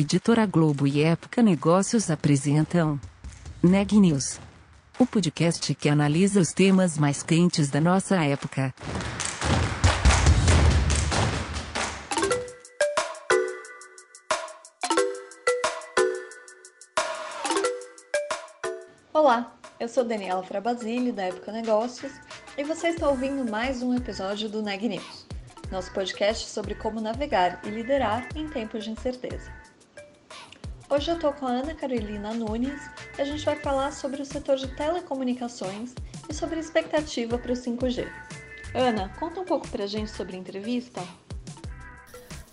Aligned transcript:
Editora 0.00 0.46
Globo 0.46 0.86
e 0.86 1.02
Época 1.02 1.42
Negócios 1.42 2.08
apresentam 2.08 3.00
Neg 3.60 3.98
News, 3.98 4.38
o 4.96 5.04
podcast 5.04 5.74
que 5.74 5.88
analisa 5.88 6.38
os 6.38 6.52
temas 6.52 6.96
mais 6.96 7.20
quentes 7.20 7.68
da 7.68 7.80
nossa 7.80 8.14
época. 8.24 8.72
Olá, 19.12 19.52
eu 19.80 19.88
sou 19.88 20.04
Daniela 20.04 20.44
Frabasile, 20.44 21.10
da 21.10 21.24
Época 21.24 21.50
Negócios, 21.50 22.12
e 22.56 22.62
você 22.62 22.90
está 22.90 23.08
ouvindo 23.08 23.50
mais 23.50 23.82
um 23.82 23.92
episódio 23.92 24.48
do 24.48 24.62
Neg 24.62 24.88
News, 24.88 25.26
nosso 25.72 25.92
podcast 25.92 26.48
sobre 26.48 26.76
como 26.76 27.00
navegar 27.00 27.60
e 27.64 27.70
liderar 27.70 28.28
em 28.36 28.48
tempos 28.48 28.84
de 28.84 28.92
incerteza. 28.92 29.67
Hoje 30.90 31.10
eu 31.10 31.16
estou 31.16 31.34
com 31.34 31.46
a 31.46 31.50
Ana 31.50 31.74
Carolina 31.74 32.32
Nunes 32.32 32.80
e 33.18 33.20
a 33.20 33.24
gente 33.26 33.44
vai 33.44 33.56
falar 33.56 33.92
sobre 33.92 34.22
o 34.22 34.24
setor 34.24 34.56
de 34.56 34.68
telecomunicações 34.68 35.92
e 36.30 36.32
sobre 36.32 36.56
a 36.56 36.60
expectativa 36.60 37.36
para 37.36 37.52
o 37.52 37.54
5G. 37.54 38.08
Ana, 38.74 39.12
conta 39.20 39.38
um 39.38 39.44
pouco 39.44 39.68
para 39.68 39.84
a 39.84 39.86
gente 39.86 40.10
sobre 40.10 40.34
a 40.34 40.38
entrevista. 40.38 41.02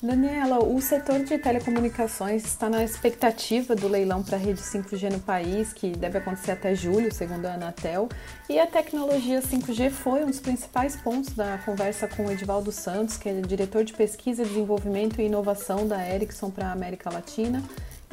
Daniela, 0.04 0.60
o 0.60 0.82
setor 0.82 1.24
de 1.24 1.38
telecomunicações 1.38 2.44
está 2.44 2.70
na 2.70 2.84
expectativa 2.84 3.74
do 3.74 3.88
leilão 3.88 4.22
para 4.22 4.36
a 4.36 4.40
rede 4.40 4.60
5G 4.60 5.14
no 5.14 5.20
país, 5.22 5.72
que 5.72 5.92
deve 5.92 6.18
acontecer 6.18 6.52
até 6.52 6.76
julho, 6.76 7.14
segundo 7.14 7.46
a 7.46 7.54
Anatel, 7.54 8.10
e 8.50 8.60
a 8.60 8.68
tecnologia 8.68 9.42
5G 9.42 9.90
foi 9.90 10.26
um 10.26 10.28
dos 10.28 10.42
principais 10.42 10.98
pontos 10.98 11.34
da 11.34 11.58
conversa 11.60 12.06
com 12.06 12.26
o 12.26 12.32
Edivaldo 12.32 12.74
Santos, 12.74 13.16
que 13.16 13.30
é 13.30 13.40
diretor 13.40 13.86
de 13.86 13.94
pesquisa, 13.94 14.44
desenvolvimento 14.44 15.22
e 15.22 15.26
inovação 15.26 15.88
da 15.88 16.06
Ericsson 16.08 16.52
para 16.52 16.68
a 16.68 16.72
América 16.74 17.10
Latina, 17.10 17.64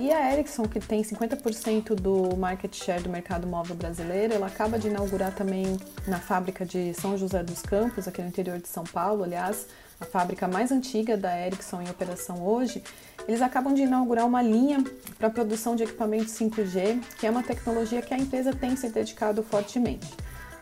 e 0.02 0.10
a 0.10 0.32
Ericsson, 0.32 0.64
que 0.64 0.80
tem 0.80 1.00
50% 1.00 1.94
do 1.94 2.36
market 2.36 2.74
share 2.74 3.00
do 3.00 3.08
mercado 3.08 3.46
móvel 3.46 3.76
brasileiro, 3.76 4.34
ela 4.34 4.48
acaba 4.48 4.76
de 4.76 4.88
inaugurar 4.88 5.32
também 5.32 5.76
na 6.08 6.18
fábrica 6.18 6.66
de 6.66 6.92
São 6.94 7.16
José 7.16 7.40
dos 7.44 7.62
Campos, 7.62 8.08
aqui 8.08 8.20
no 8.20 8.26
interior 8.26 8.58
de 8.58 8.66
São 8.66 8.82
Paulo, 8.82 9.22
aliás, 9.22 9.68
a 10.00 10.04
fábrica 10.04 10.48
mais 10.48 10.72
antiga 10.72 11.16
da 11.16 11.38
Ericsson 11.38 11.82
em 11.82 11.88
operação 11.88 12.44
hoje. 12.44 12.82
Eles 13.28 13.40
acabam 13.40 13.72
de 13.72 13.82
inaugurar 13.82 14.26
uma 14.26 14.42
linha 14.42 14.82
para 15.16 15.28
a 15.28 15.30
produção 15.30 15.76
de 15.76 15.84
equipamentos 15.84 16.32
5G, 16.34 17.00
que 17.20 17.24
é 17.24 17.30
uma 17.30 17.44
tecnologia 17.44 18.02
que 18.02 18.12
a 18.12 18.18
empresa 18.18 18.52
tem 18.52 18.74
se 18.74 18.88
dedicado 18.88 19.40
fortemente. 19.44 20.08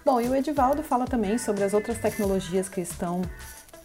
Bom, 0.04 0.20
e 0.20 0.28
o 0.28 0.34
Edivaldo 0.34 0.82
fala 0.82 1.06
também 1.06 1.38
sobre 1.38 1.64
as 1.64 1.72
outras 1.72 1.97
tecnologias 1.97 2.69
que 2.69 2.82
estão 2.82 3.22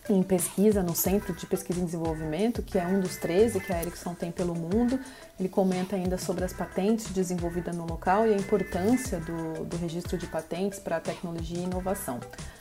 em 0.10 0.22
pesquisa 0.22 0.84
no 0.84 0.96
Centro 0.96 1.34
de 1.34 1.46
Pesquisa 1.46 1.80
e 1.80 1.86
Desenvolvimento, 1.86 2.62
que 2.62 2.78
é 2.78 2.86
um 2.86 3.00
dos 3.00 3.18
13 3.18 3.60
que 3.60 3.74
a 3.74 3.82
Ericsson 3.82 4.14
tem 4.14 4.32
pelo 4.32 4.54
mundo. 4.54 5.00
Ele 5.40 5.50
comenta 5.50 5.96
ainda 5.96 6.18
sobre 6.18 6.44
as 6.44 6.54
patentes 6.54 7.12
desenvolvidas 7.12 7.76
no 7.76 7.86
local 7.86 8.28
e 8.28 8.34
a 8.34 8.38
importância 8.38 9.20
do, 9.20 9.66
do 9.66 9.78
registro 9.78 10.18
de 10.18 10.28
patentes 10.28 10.80
para 10.80 10.98
a 10.98 11.02
tecnologia 11.02 11.58
e 11.58 11.64
inovação. 11.64 12.20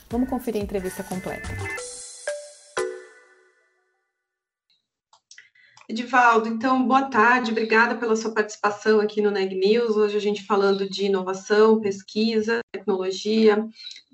Vamos 0.08 0.28
conferir 0.28 0.60
a 0.60 0.64
entrevista 0.64 1.02
completa. 1.02 1.48
Edivaldo, 5.86 6.48
então, 6.48 6.82
boa 6.86 7.10
tarde, 7.10 7.50
obrigada 7.50 7.94
pela 7.94 8.16
sua 8.16 8.32
participação 8.32 9.00
aqui 9.00 9.20
no 9.20 9.30
Neg 9.30 9.54
News. 9.54 9.98
Hoje 9.98 10.16
a 10.16 10.20
gente 10.20 10.46
falando 10.46 10.88
de 10.88 11.04
inovação, 11.04 11.78
pesquisa, 11.78 12.60
tecnologia. 12.72 13.62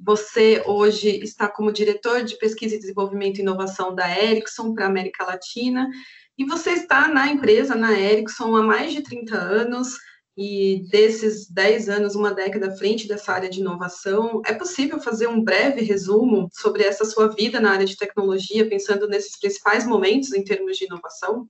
Você 0.04 0.64
hoje 0.66 1.20
está 1.22 1.46
como 1.46 1.70
diretor 1.70 2.24
de 2.24 2.36
pesquisa 2.38 2.74
e 2.74 2.78
desenvolvimento 2.80 3.38
e 3.38 3.42
inovação 3.42 3.94
da 3.94 4.10
Ericsson 4.10 4.74
para 4.74 4.86
a 4.86 4.88
América 4.88 5.24
Latina, 5.24 5.88
e 6.36 6.44
você 6.44 6.70
está 6.70 7.06
na 7.06 7.28
empresa, 7.28 7.76
na 7.76 7.92
Ericsson, 7.92 8.56
há 8.56 8.62
mais 8.64 8.92
de 8.92 9.02
30 9.02 9.36
anos, 9.36 9.96
e 10.36 10.84
desses 10.90 11.48
10 11.48 11.88
anos, 11.88 12.16
uma 12.16 12.34
década 12.34 12.68
à 12.68 12.76
frente 12.76 13.06
dessa 13.06 13.32
área 13.32 13.48
de 13.48 13.60
inovação. 13.60 14.42
É 14.44 14.54
possível 14.54 14.98
fazer 14.98 15.28
um 15.28 15.44
breve 15.44 15.82
resumo 15.82 16.48
sobre 16.52 16.82
essa 16.82 17.04
sua 17.04 17.28
vida 17.28 17.60
na 17.60 17.70
área 17.70 17.86
de 17.86 17.96
tecnologia, 17.96 18.68
pensando 18.68 19.06
nesses 19.06 19.38
principais 19.38 19.86
momentos 19.86 20.32
em 20.32 20.42
termos 20.42 20.76
de 20.76 20.86
inovação? 20.86 21.48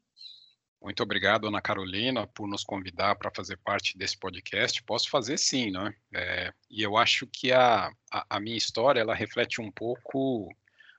Muito 0.80 1.02
obrigado, 1.02 1.46
Ana 1.46 1.60
Carolina, 1.60 2.26
por 2.26 2.48
nos 2.48 2.64
convidar 2.64 3.14
para 3.16 3.30
fazer 3.30 3.58
parte 3.58 3.98
desse 3.98 4.16
podcast. 4.16 4.82
Posso 4.82 5.10
fazer 5.10 5.36
sim, 5.36 5.70
né? 5.70 5.94
É, 6.14 6.54
e 6.70 6.82
eu 6.82 6.96
acho 6.96 7.26
que 7.26 7.52
a, 7.52 7.92
a, 8.10 8.26
a, 8.30 8.40
minha 8.40 8.56
história, 8.56 9.00
ela 9.00 9.14
reflete 9.14 9.60
um 9.60 9.70
pouco 9.70 10.48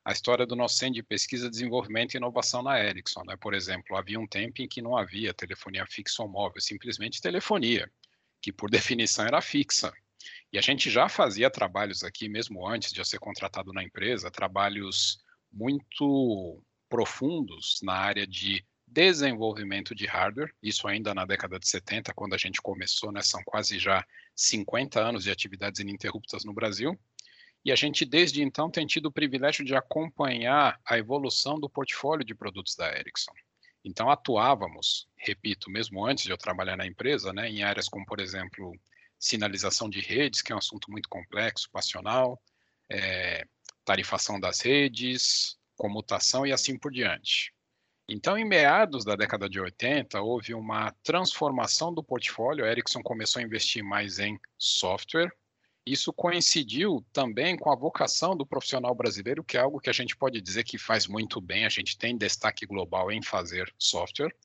a 0.05 0.11
história 0.11 0.45
do 0.45 0.55
nosso 0.55 0.75
centro 0.75 0.95
de 0.95 1.03
pesquisa, 1.03 1.49
desenvolvimento 1.49 2.13
e 2.13 2.17
inovação 2.17 2.61
na 2.61 2.79
Ericsson. 2.79 3.23
Né? 3.23 3.35
Por 3.37 3.55
exemplo, 3.55 3.97
havia 3.97 4.19
um 4.19 4.27
tempo 4.27 4.61
em 4.61 4.67
que 4.67 4.83
não 4.83 4.95
havia 4.95 5.33
telefonia 5.33 5.85
fixa 5.87 6.21
ou 6.21 6.29
móvel, 6.29 6.61
simplesmente 6.61 7.21
telefonia, 7.21 7.91
que 8.39 8.51
por 8.51 8.69
definição 8.71 9.25
era 9.25 9.41
fixa. 9.41 9.91
E 10.53 10.59
a 10.59 10.61
gente 10.61 10.91
já 10.91 11.09
fazia 11.09 11.49
trabalhos 11.49 12.03
aqui, 12.03 12.29
mesmo 12.29 12.67
antes 12.67 12.91
de 12.91 13.01
eu 13.01 13.05
ser 13.05 13.17
contratado 13.17 13.73
na 13.73 13.83
empresa, 13.83 14.29
trabalhos 14.29 15.23
muito 15.51 16.61
profundos 16.87 17.79
na 17.81 17.93
área 17.93 18.27
de 18.27 18.63
desenvolvimento 18.91 19.95
de 19.95 20.05
hardware, 20.05 20.53
isso 20.61 20.87
ainda 20.87 21.13
na 21.13 21.25
década 21.25 21.57
de 21.57 21.67
70, 21.67 22.13
quando 22.13 22.33
a 22.33 22.37
gente 22.37 22.61
começou, 22.61 23.11
né, 23.11 23.21
são 23.21 23.41
quase 23.43 23.79
já 23.79 24.05
50 24.35 24.99
anos 24.99 25.23
de 25.23 25.31
atividades 25.31 25.79
ininterruptas 25.79 26.43
no 26.43 26.53
Brasil, 26.53 26.99
e 27.63 27.71
a 27.71 27.75
gente 27.75 28.03
desde 28.03 28.43
então 28.43 28.69
tem 28.69 28.85
tido 28.85 29.05
o 29.05 29.11
privilégio 29.11 29.63
de 29.63 29.73
acompanhar 29.75 30.79
a 30.85 30.97
evolução 30.97 31.59
do 31.59 31.69
portfólio 31.69 32.25
de 32.25 32.35
produtos 32.35 32.75
da 32.75 32.91
Ericsson. 32.97 33.31
Então 33.83 34.09
atuávamos, 34.09 35.07
repito, 35.15 35.69
mesmo 35.69 36.05
antes 36.05 36.25
de 36.25 36.31
eu 36.31 36.37
trabalhar 36.37 36.75
na 36.75 36.85
empresa, 36.85 37.31
né, 37.31 37.49
em 37.49 37.63
áreas 37.63 37.87
como, 37.87 38.05
por 38.05 38.19
exemplo, 38.19 38.73
sinalização 39.17 39.89
de 39.89 40.01
redes, 40.01 40.41
que 40.41 40.51
é 40.51 40.55
um 40.55 40.59
assunto 40.59 40.91
muito 40.91 41.07
complexo, 41.07 41.69
passional, 41.71 42.41
é, 42.89 43.45
tarifação 43.85 44.39
das 44.39 44.59
redes, 44.59 45.57
comutação 45.77 46.45
e 46.45 46.51
assim 46.51 46.77
por 46.77 46.91
diante. 46.91 47.53
Então, 48.13 48.37
em 48.37 48.43
meados 48.43 49.05
da 49.05 49.15
década 49.15 49.47
de 49.47 49.57
80, 49.57 50.19
houve 50.19 50.53
uma 50.53 50.91
transformação 51.01 51.93
do 51.93 52.03
portfólio. 52.03 52.65
A 52.65 52.67
Ericsson 52.69 53.01
começou 53.01 53.39
a 53.39 53.43
investir 53.43 53.81
mais 53.81 54.19
em 54.19 54.37
software. 54.57 55.31
Isso 55.85 56.11
coincidiu 56.11 57.05
também 57.13 57.55
com 57.55 57.71
a 57.71 57.75
vocação 57.75 58.35
do 58.35 58.45
profissional 58.45 58.93
brasileiro, 58.93 59.45
que 59.45 59.55
é 59.55 59.61
algo 59.61 59.79
que 59.79 59.89
a 59.89 59.93
gente 59.93 60.17
pode 60.17 60.41
dizer 60.41 60.65
que 60.65 60.77
faz 60.77 61.07
muito 61.07 61.39
bem. 61.39 61.63
A 61.63 61.69
gente 61.69 61.97
tem 61.97 62.17
destaque 62.17 62.65
global 62.65 63.13
em 63.13 63.23
fazer 63.23 63.73
software. 63.79 64.35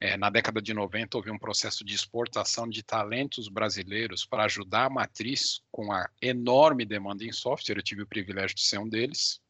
É, 0.00 0.16
na 0.16 0.28
década 0.28 0.60
de 0.60 0.74
90, 0.74 1.18
houve 1.18 1.30
um 1.30 1.38
processo 1.38 1.84
de 1.84 1.94
exportação 1.94 2.68
de 2.68 2.82
talentos 2.82 3.46
brasileiros 3.46 4.26
para 4.26 4.46
ajudar 4.46 4.86
a 4.86 4.90
matriz 4.90 5.60
com 5.70 5.92
a 5.92 6.10
enorme 6.20 6.84
demanda 6.84 7.22
em 7.22 7.30
software. 7.30 7.76
Eu 7.76 7.82
tive 7.82 8.02
o 8.02 8.08
privilégio 8.08 8.56
de 8.56 8.62
ser 8.62 8.78
um 8.78 8.88
deles. 8.88 9.40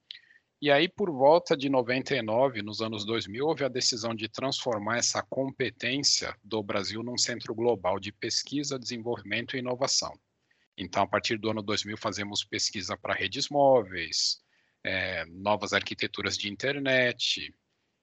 E 0.61 0.73
aí, 0.73 0.89
por 0.89 1.09
volta 1.09 1.57
de 1.57 1.69
99, 1.69 2.63
nos 2.63 2.81
anos 2.81 3.05
2000, 3.05 3.47
houve 3.47 3.65
a 3.65 3.69
decisão 3.69 4.13
de 4.13 4.29
transformar 4.29 4.99
essa 4.99 5.23
competência 5.23 6.37
do 6.43 6.61
Brasil 6.65 7.01
num 7.01 7.17
centro 7.17 7.55
global 7.55 8.01
de 8.01 8.11
pesquisa, 8.11 8.77
desenvolvimento 8.77 9.55
e 9.55 9.61
inovação. 9.61 10.19
Então, 10.77 11.05
a 11.05 11.07
partir 11.07 11.39
do 11.39 11.49
ano 11.49 11.63
2000, 11.63 11.97
fazemos 11.97 12.43
pesquisa 12.43 12.97
para 12.97 13.15
redes 13.15 13.49
móveis, 13.49 14.41
é, 14.83 15.25
novas 15.27 15.73
arquiteturas 15.73 16.37
de 16.37 16.49
internet, 16.49 17.55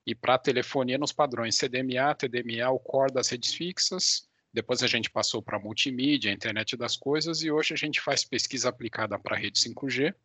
e 0.07 0.15
para 0.15 0.37
telefonia 0.37 0.97
nos 0.97 1.11
padrões 1.11 1.57
CDMA, 1.57 2.15
TDMA, 2.15 2.69
o 2.69 2.79
core 2.79 3.13
das 3.13 3.27
redes 3.27 3.53
fixas. 3.53 4.29
Depois 4.53 4.81
a 4.81 4.87
gente 4.87 5.09
passou 5.09 5.41
para 5.41 5.59
multimídia, 5.59 6.31
internet 6.31 6.77
das 6.77 6.95
coisas, 6.95 7.41
e 7.41 7.51
hoje 7.51 7.73
a 7.73 7.77
gente 7.77 7.99
faz 7.99 8.23
pesquisa 8.23 8.69
aplicada 8.69 9.19
para 9.19 9.35
rede 9.35 9.59
5G 9.59 10.07
e 10.09 10.15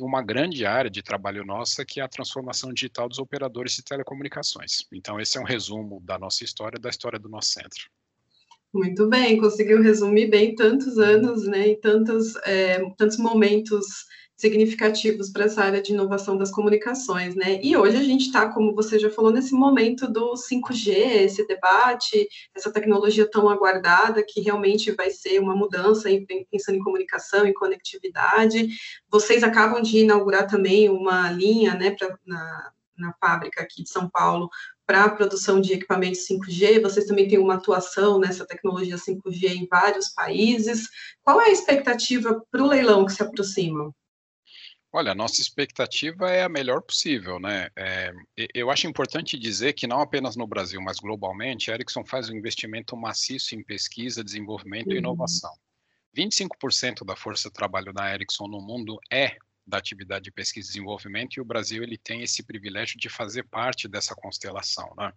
uma 0.00 0.22
grande 0.22 0.64
área 0.64 0.90
de 0.90 1.02
trabalho 1.02 1.44
nossa 1.44 1.84
que 1.84 2.00
é 2.00 2.02
a 2.02 2.08
transformação 2.08 2.72
digital 2.72 3.08
dos 3.08 3.18
operadores 3.18 3.72
de 3.74 3.82
telecomunicações. 3.82 4.86
Então, 4.92 5.18
esse 5.18 5.38
é 5.38 5.40
um 5.40 5.44
resumo 5.44 6.00
da 6.04 6.18
nossa 6.18 6.44
história, 6.44 6.78
da 6.78 6.90
história 6.90 7.18
do 7.18 7.28
nosso 7.28 7.50
centro. 7.50 7.90
Muito 8.72 9.08
bem, 9.08 9.36
conseguiu 9.38 9.82
resumir 9.82 10.28
bem 10.28 10.54
tantos 10.54 10.96
anos, 10.98 11.44
né, 11.46 11.70
e 11.70 11.76
tantos, 11.76 12.36
é, 12.44 12.78
tantos 12.96 13.16
momentos 13.16 13.86
significativos 14.40 15.30
para 15.30 15.44
essa 15.44 15.62
área 15.62 15.82
de 15.82 15.92
inovação 15.92 16.36
das 16.36 16.50
comunicações, 16.50 17.34
né? 17.34 17.60
E 17.62 17.76
hoje 17.76 17.96
a 17.96 18.02
gente 18.02 18.26
está, 18.26 18.48
como 18.48 18.74
você 18.74 18.98
já 18.98 19.10
falou, 19.10 19.30
nesse 19.30 19.52
momento 19.52 20.10
do 20.10 20.34
5G, 20.34 20.92
esse 21.24 21.46
debate, 21.46 22.26
essa 22.54 22.72
tecnologia 22.72 23.30
tão 23.30 23.48
aguardada 23.48 24.24
que 24.26 24.40
realmente 24.40 24.90
vai 24.92 25.10
ser 25.10 25.38
uma 25.40 25.54
mudança 25.54 26.10
em, 26.10 26.24
pensando 26.50 26.76
em 26.76 26.82
comunicação, 26.82 27.46
em 27.46 27.52
conectividade. 27.52 28.68
Vocês 29.10 29.42
acabam 29.42 29.82
de 29.82 29.98
inaugurar 29.98 30.46
também 30.46 30.88
uma 30.88 31.30
linha, 31.30 31.74
né, 31.74 31.90
pra, 31.90 32.16
na, 32.26 32.72
na 32.96 33.12
fábrica 33.20 33.62
aqui 33.62 33.82
de 33.82 33.90
São 33.90 34.08
Paulo 34.08 34.48
para 34.86 35.04
a 35.04 35.08
produção 35.08 35.60
de 35.60 35.72
equipamentos 35.72 36.26
5G, 36.26 36.82
vocês 36.82 37.06
também 37.06 37.28
têm 37.28 37.38
uma 37.38 37.54
atuação 37.54 38.18
nessa 38.18 38.44
tecnologia 38.44 38.96
5G 38.96 39.44
em 39.50 39.68
vários 39.68 40.08
países. 40.08 40.88
Qual 41.22 41.40
é 41.40 41.44
a 41.44 41.52
expectativa 41.52 42.44
para 42.50 42.60
o 42.60 42.66
leilão 42.66 43.06
que 43.06 43.12
se 43.12 43.22
aproxima? 43.22 43.94
Olha, 44.92 45.12
a 45.12 45.14
nossa 45.14 45.40
expectativa 45.40 46.30
é 46.30 46.42
a 46.42 46.48
melhor 46.48 46.82
possível, 46.82 47.38
né? 47.38 47.70
É, 47.76 48.12
eu 48.52 48.70
acho 48.70 48.88
importante 48.88 49.38
dizer 49.38 49.72
que 49.72 49.86
não 49.86 50.00
apenas 50.00 50.34
no 50.34 50.48
Brasil, 50.48 50.80
mas 50.82 50.98
globalmente, 50.98 51.70
a 51.70 51.74
Ericsson 51.74 52.04
faz 52.04 52.28
um 52.28 52.34
investimento 52.34 52.96
maciço 52.96 53.54
em 53.54 53.62
pesquisa, 53.62 54.24
desenvolvimento 54.24 54.88
uhum. 54.88 54.94
e 54.94 54.98
inovação. 54.98 55.52
25% 56.16 57.04
da 57.04 57.14
força 57.14 57.48
de 57.48 57.54
trabalho 57.54 57.92
da 57.92 58.12
Ericsson 58.12 58.48
no 58.48 58.60
mundo 58.60 58.98
é 59.12 59.36
da 59.64 59.78
atividade 59.78 60.24
de 60.24 60.32
pesquisa 60.32 60.66
e 60.66 60.72
desenvolvimento 60.72 61.36
e 61.36 61.40
o 61.40 61.44
Brasil 61.44 61.82
ele 61.84 61.96
tem 61.96 62.22
esse 62.22 62.42
privilégio 62.42 62.98
de 62.98 63.08
fazer 63.08 63.44
parte 63.44 63.86
dessa 63.86 64.16
constelação, 64.16 64.92
né? 64.98 65.12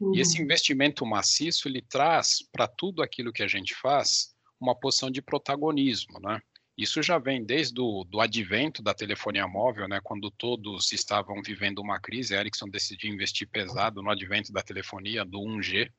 Uhum. 0.00 0.16
E 0.16 0.20
esse 0.20 0.38
uhum. 0.38 0.44
investimento 0.44 1.06
maciço 1.06 1.68
ele 1.68 1.80
traz 1.80 2.38
para 2.50 2.66
tudo 2.66 3.02
aquilo 3.02 3.32
que 3.32 3.44
a 3.44 3.46
gente 3.46 3.74
faz 3.76 4.34
uma 4.60 4.74
posição 4.74 5.10
de 5.10 5.22
protagonismo, 5.22 6.18
né? 6.20 6.40
Isso 6.76 7.02
já 7.02 7.18
vem 7.18 7.44
desde 7.44 7.78
o 7.80 8.02
do 8.04 8.20
advento 8.20 8.82
da 8.82 8.94
telefonia 8.94 9.46
móvel, 9.46 9.86
né, 9.86 10.00
quando 10.02 10.30
todos 10.30 10.90
estavam 10.90 11.42
vivendo 11.42 11.80
uma 11.80 12.00
crise, 12.00 12.34
a 12.34 12.40
Ericsson 12.40 12.68
decidiu 12.68 13.12
investir 13.12 13.46
pesado 13.46 14.02
no 14.02 14.10
advento 14.10 14.52
da 14.52 14.62
telefonia, 14.62 15.24
do 15.24 15.38
1G. 15.38 15.92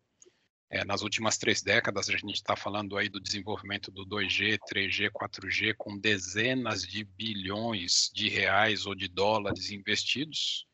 É, 0.72 0.84
nas 0.84 1.04
últimas 1.04 1.38
três 1.38 1.62
décadas, 1.62 2.10
a 2.10 2.14
gente 2.14 2.34
está 2.34 2.56
falando 2.56 2.98
aí 2.98 3.08
do 3.08 3.20
desenvolvimento 3.20 3.92
do 3.92 4.04
2G, 4.04 4.58
3G, 4.68 5.12
4G, 5.12 5.76
com 5.78 6.00
dezenas 6.00 6.82
de 6.82 7.04
bilhões 7.04 8.10
de 8.12 8.28
reais 8.28 8.88
ou 8.88 8.96
de 8.96 9.08
dólares 9.08 9.70
investidos. 9.70 10.66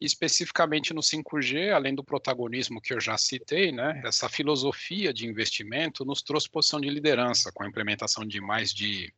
Especificamente 0.00 0.94
no 0.94 1.02
5G, 1.02 1.70
além 1.70 1.94
do 1.94 2.02
protagonismo 2.02 2.80
que 2.80 2.94
eu 2.94 3.00
já 3.00 3.18
citei, 3.18 3.70
né, 3.70 4.00
essa 4.06 4.26
filosofia 4.30 5.12
de 5.12 5.26
investimento 5.26 6.06
nos 6.06 6.22
trouxe 6.22 6.48
posição 6.48 6.80
de 6.80 6.88
liderança, 6.88 7.52
com 7.52 7.62
a 7.62 7.68
implementação 7.68 8.26
de 8.26 8.40
mais 8.40 8.72
de 8.72 9.12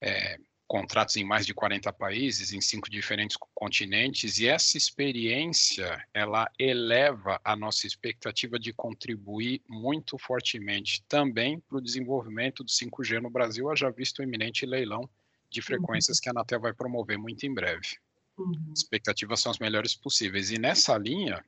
é, 0.00 0.38
contratos 0.68 1.16
em 1.16 1.24
mais 1.24 1.46
de 1.46 1.54
40 1.54 1.90
países, 1.94 2.52
em 2.52 2.60
cinco 2.60 2.90
diferentes 2.90 3.38
continentes, 3.54 4.38
e 4.38 4.46
essa 4.46 4.76
experiência, 4.76 6.06
ela 6.12 6.50
eleva 6.58 7.40
a 7.42 7.56
nossa 7.56 7.86
expectativa 7.86 8.58
de 8.58 8.72
contribuir 8.72 9.62
muito 9.66 10.18
fortemente 10.18 11.02
também 11.08 11.58
para 11.58 11.78
o 11.78 11.80
desenvolvimento 11.80 12.62
do 12.62 12.70
5G 12.70 13.18
no 13.20 13.30
Brasil, 13.30 13.74
já 13.74 13.88
visto 13.88 14.18
o 14.18 14.22
iminente 14.22 14.66
leilão 14.66 15.08
de 15.50 15.62
frequências 15.62 16.18
uhum. 16.18 16.22
que 16.22 16.28
a 16.28 16.32
Anatel 16.32 16.60
vai 16.60 16.74
promover 16.74 17.16
muito 17.16 17.46
em 17.46 17.54
breve. 17.54 17.96
Uhum. 18.36 18.72
Expectativas 18.76 19.40
são 19.40 19.50
as 19.50 19.58
melhores 19.58 19.94
possíveis. 19.94 20.50
E 20.50 20.58
nessa 20.58 20.96
linha, 20.98 21.42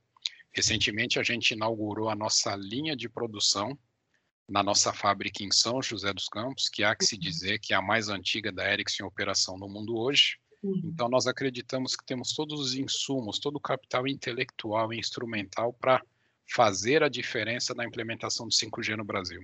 recentemente 0.50 1.18
a 1.18 1.22
gente 1.22 1.50
inaugurou 1.52 2.08
a 2.08 2.16
nossa 2.16 2.56
linha 2.56 2.96
de 2.96 3.08
produção 3.08 3.78
na 4.50 4.64
nossa 4.64 4.92
fábrica 4.92 5.44
em 5.44 5.52
São 5.52 5.80
José 5.80 6.12
dos 6.12 6.28
Campos, 6.28 6.68
que 6.68 6.82
há 6.82 6.96
que 6.96 7.04
se 7.04 7.16
dizer 7.16 7.60
que 7.60 7.72
é 7.72 7.76
a 7.76 7.82
mais 7.82 8.08
antiga 8.08 8.50
da 8.50 8.70
Ericsson 8.70 9.04
em 9.04 9.06
operação 9.06 9.56
no 9.56 9.68
mundo 9.68 9.96
hoje. 9.96 10.38
Uhum. 10.60 10.82
Então, 10.84 11.08
nós 11.08 11.28
acreditamos 11.28 11.94
que 11.94 12.04
temos 12.04 12.34
todos 12.34 12.58
os 12.58 12.74
insumos, 12.74 13.38
todo 13.38 13.56
o 13.56 13.60
capital 13.60 14.08
intelectual 14.08 14.92
e 14.92 14.98
instrumental 14.98 15.72
para 15.72 16.02
fazer 16.52 17.04
a 17.04 17.08
diferença 17.08 17.72
na 17.74 17.86
implementação 17.86 18.48
do 18.48 18.52
5G 18.52 18.96
no 18.96 19.04
Brasil. 19.04 19.40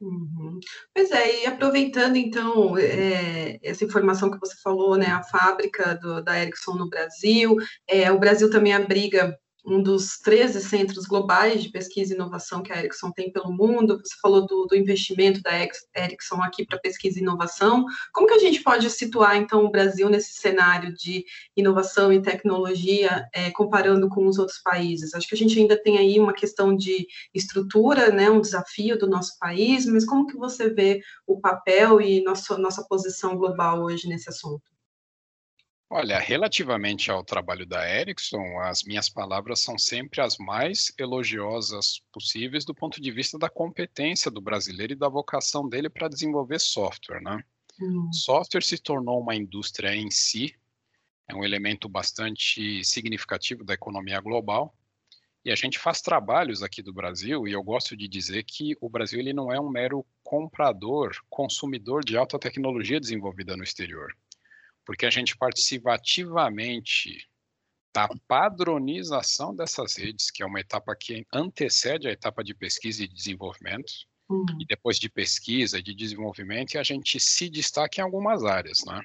Uhum. 0.00 0.58
Pois 0.94 1.10
é, 1.10 1.42
e 1.42 1.46
aproveitando 1.46 2.16
então 2.16 2.76
é, 2.78 3.58
essa 3.62 3.84
informação 3.84 4.30
que 4.30 4.38
você 4.38 4.56
falou, 4.62 4.96
né, 4.96 5.06
a 5.06 5.22
fábrica 5.22 5.94
do, 5.94 6.22
da 6.22 6.40
Ericsson 6.40 6.74
no 6.74 6.88
Brasil, 6.88 7.56
é, 7.86 8.10
o 8.10 8.18
Brasil 8.18 8.50
também 8.50 8.74
abriga 8.74 9.38
um 9.66 9.82
dos 9.82 10.18
13 10.18 10.60
centros 10.60 11.06
globais 11.06 11.62
de 11.62 11.70
pesquisa 11.70 12.12
e 12.12 12.16
inovação 12.16 12.62
que 12.62 12.72
a 12.72 12.78
Ericsson 12.78 13.10
tem 13.10 13.32
pelo 13.32 13.52
mundo. 13.52 13.98
Você 13.98 14.14
falou 14.22 14.46
do, 14.46 14.66
do 14.66 14.76
investimento 14.76 15.42
da 15.42 15.50
Ericsson 15.58 16.40
aqui 16.40 16.64
para 16.64 16.78
pesquisa 16.78 17.18
e 17.18 17.22
inovação. 17.22 17.84
Como 18.12 18.28
que 18.28 18.34
a 18.34 18.38
gente 18.38 18.62
pode 18.62 18.88
situar, 18.88 19.36
então, 19.36 19.64
o 19.64 19.70
Brasil 19.70 20.08
nesse 20.08 20.34
cenário 20.34 20.94
de 20.94 21.24
inovação 21.56 22.12
e 22.12 22.22
tecnologia, 22.22 23.26
é, 23.34 23.50
comparando 23.50 24.08
com 24.08 24.26
os 24.26 24.38
outros 24.38 24.58
países? 24.62 25.12
Acho 25.14 25.28
que 25.28 25.34
a 25.34 25.38
gente 25.38 25.58
ainda 25.58 25.76
tem 25.76 25.98
aí 25.98 26.20
uma 26.20 26.32
questão 26.32 26.76
de 26.76 27.06
estrutura, 27.34 28.10
né, 28.10 28.30
um 28.30 28.40
desafio 28.40 28.96
do 28.96 29.08
nosso 29.08 29.36
país, 29.38 29.84
mas 29.86 30.04
como 30.04 30.26
que 30.26 30.36
você 30.36 30.70
vê 30.70 31.00
o 31.26 31.40
papel 31.40 32.00
e 32.00 32.22
nossa, 32.22 32.56
nossa 32.56 32.84
posição 32.84 33.36
global 33.36 33.82
hoje 33.82 34.08
nesse 34.08 34.28
assunto? 34.28 34.75
Olha, 35.88 36.18
relativamente 36.18 37.12
ao 37.12 37.22
trabalho 37.22 37.64
da 37.64 37.88
Ericsson, 37.88 38.58
as 38.60 38.82
minhas 38.82 39.08
palavras 39.08 39.60
são 39.60 39.78
sempre 39.78 40.20
as 40.20 40.36
mais 40.36 40.92
elogiosas 40.98 42.02
possíveis 42.12 42.64
do 42.64 42.74
ponto 42.74 43.00
de 43.00 43.12
vista 43.12 43.38
da 43.38 43.48
competência 43.48 44.28
do 44.28 44.40
brasileiro 44.40 44.94
e 44.94 44.96
da 44.96 45.08
vocação 45.08 45.68
dele 45.68 45.88
para 45.88 46.08
desenvolver 46.08 46.58
software, 46.58 47.22
né? 47.22 47.40
Hum. 47.80 48.12
Software 48.12 48.64
se 48.64 48.78
tornou 48.78 49.20
uma 49.20 49.36
indústria 49.36 49.94
em 49.94 50.10
si, 50.10 50.56
é 51.28 51.34
um 51.36 51.44
elemento 51.44 51.88
bastante 51.88 52.82
significativo 52.84 53.62
da 53.62 53.74
economia 53.74 54.20
global. 54.20 54.76
E 55.44 55.52
a 55.52 55.54
gente 55.54 55.78
faz 55.78 56.00
trabalhos 56.00 56.64
aqui 56.64 56.82
do 56.82 56.92
Brasil, 56.92 57.46
e 57.46 57.52
eu 57.52 57.62
gosto 57.62 57.96
de 57.96 58.08
dizer 58.08 58.42
que 58.42 58.76
o 58.80 58.90
Brasil 58.90 59.20
ele 59.20 59.32
não 59.32 59.52
é 59.52 59.60
um 59.60 59.70
mero 59.70 60.04
comprador, 60.24 61.12
consumidor 61.30 62.04
de 62.04 62.16
alta 62.16 62.40
tecnologia 62.40 62.98
desenvolvida 62.98 63.56
no 63.56 63.62
exterior 63.62 64.12
porque 64.86 65.04
a 65.04 65.10
gente 65.10 65.36
participa 65.36 65.92
ativamente 65.92 67.28
da 67.92 68.08
padronização 68.28 69.54
dessas 69.54 69.96
redes, 69.96 70.30
que 70.30 70.42
é 70.42 70.46
uma 70.46 70.60
etapa 70.60 70.94
que 70.94 71.26
antecede 71.32 72.06
a 72.06 72.12
etapa 72.12 72.44
de 72.44 72.54
pesquisa 72.54 73.02
e 73.02 73.08
desenvolvimento, 73.08 73.92
uhum. 74.28 74.46
e 74.60 74.64
depois 74.64 74.98
de 74.98 75.08
pesquisa 75.08 75.78
e 75.78 75.82
de 75.82 75.94
desenvolvimento, 75.94 76.74
e 76.74 76.78
a 76.78 76.82
gente 76.82 77.18
se 77.18 77.50
destaca 77.50 78.00
em 78.00 78.04
algumas 78.04 78.44
áreas, 78.44 78.84
né? 78.86 79.02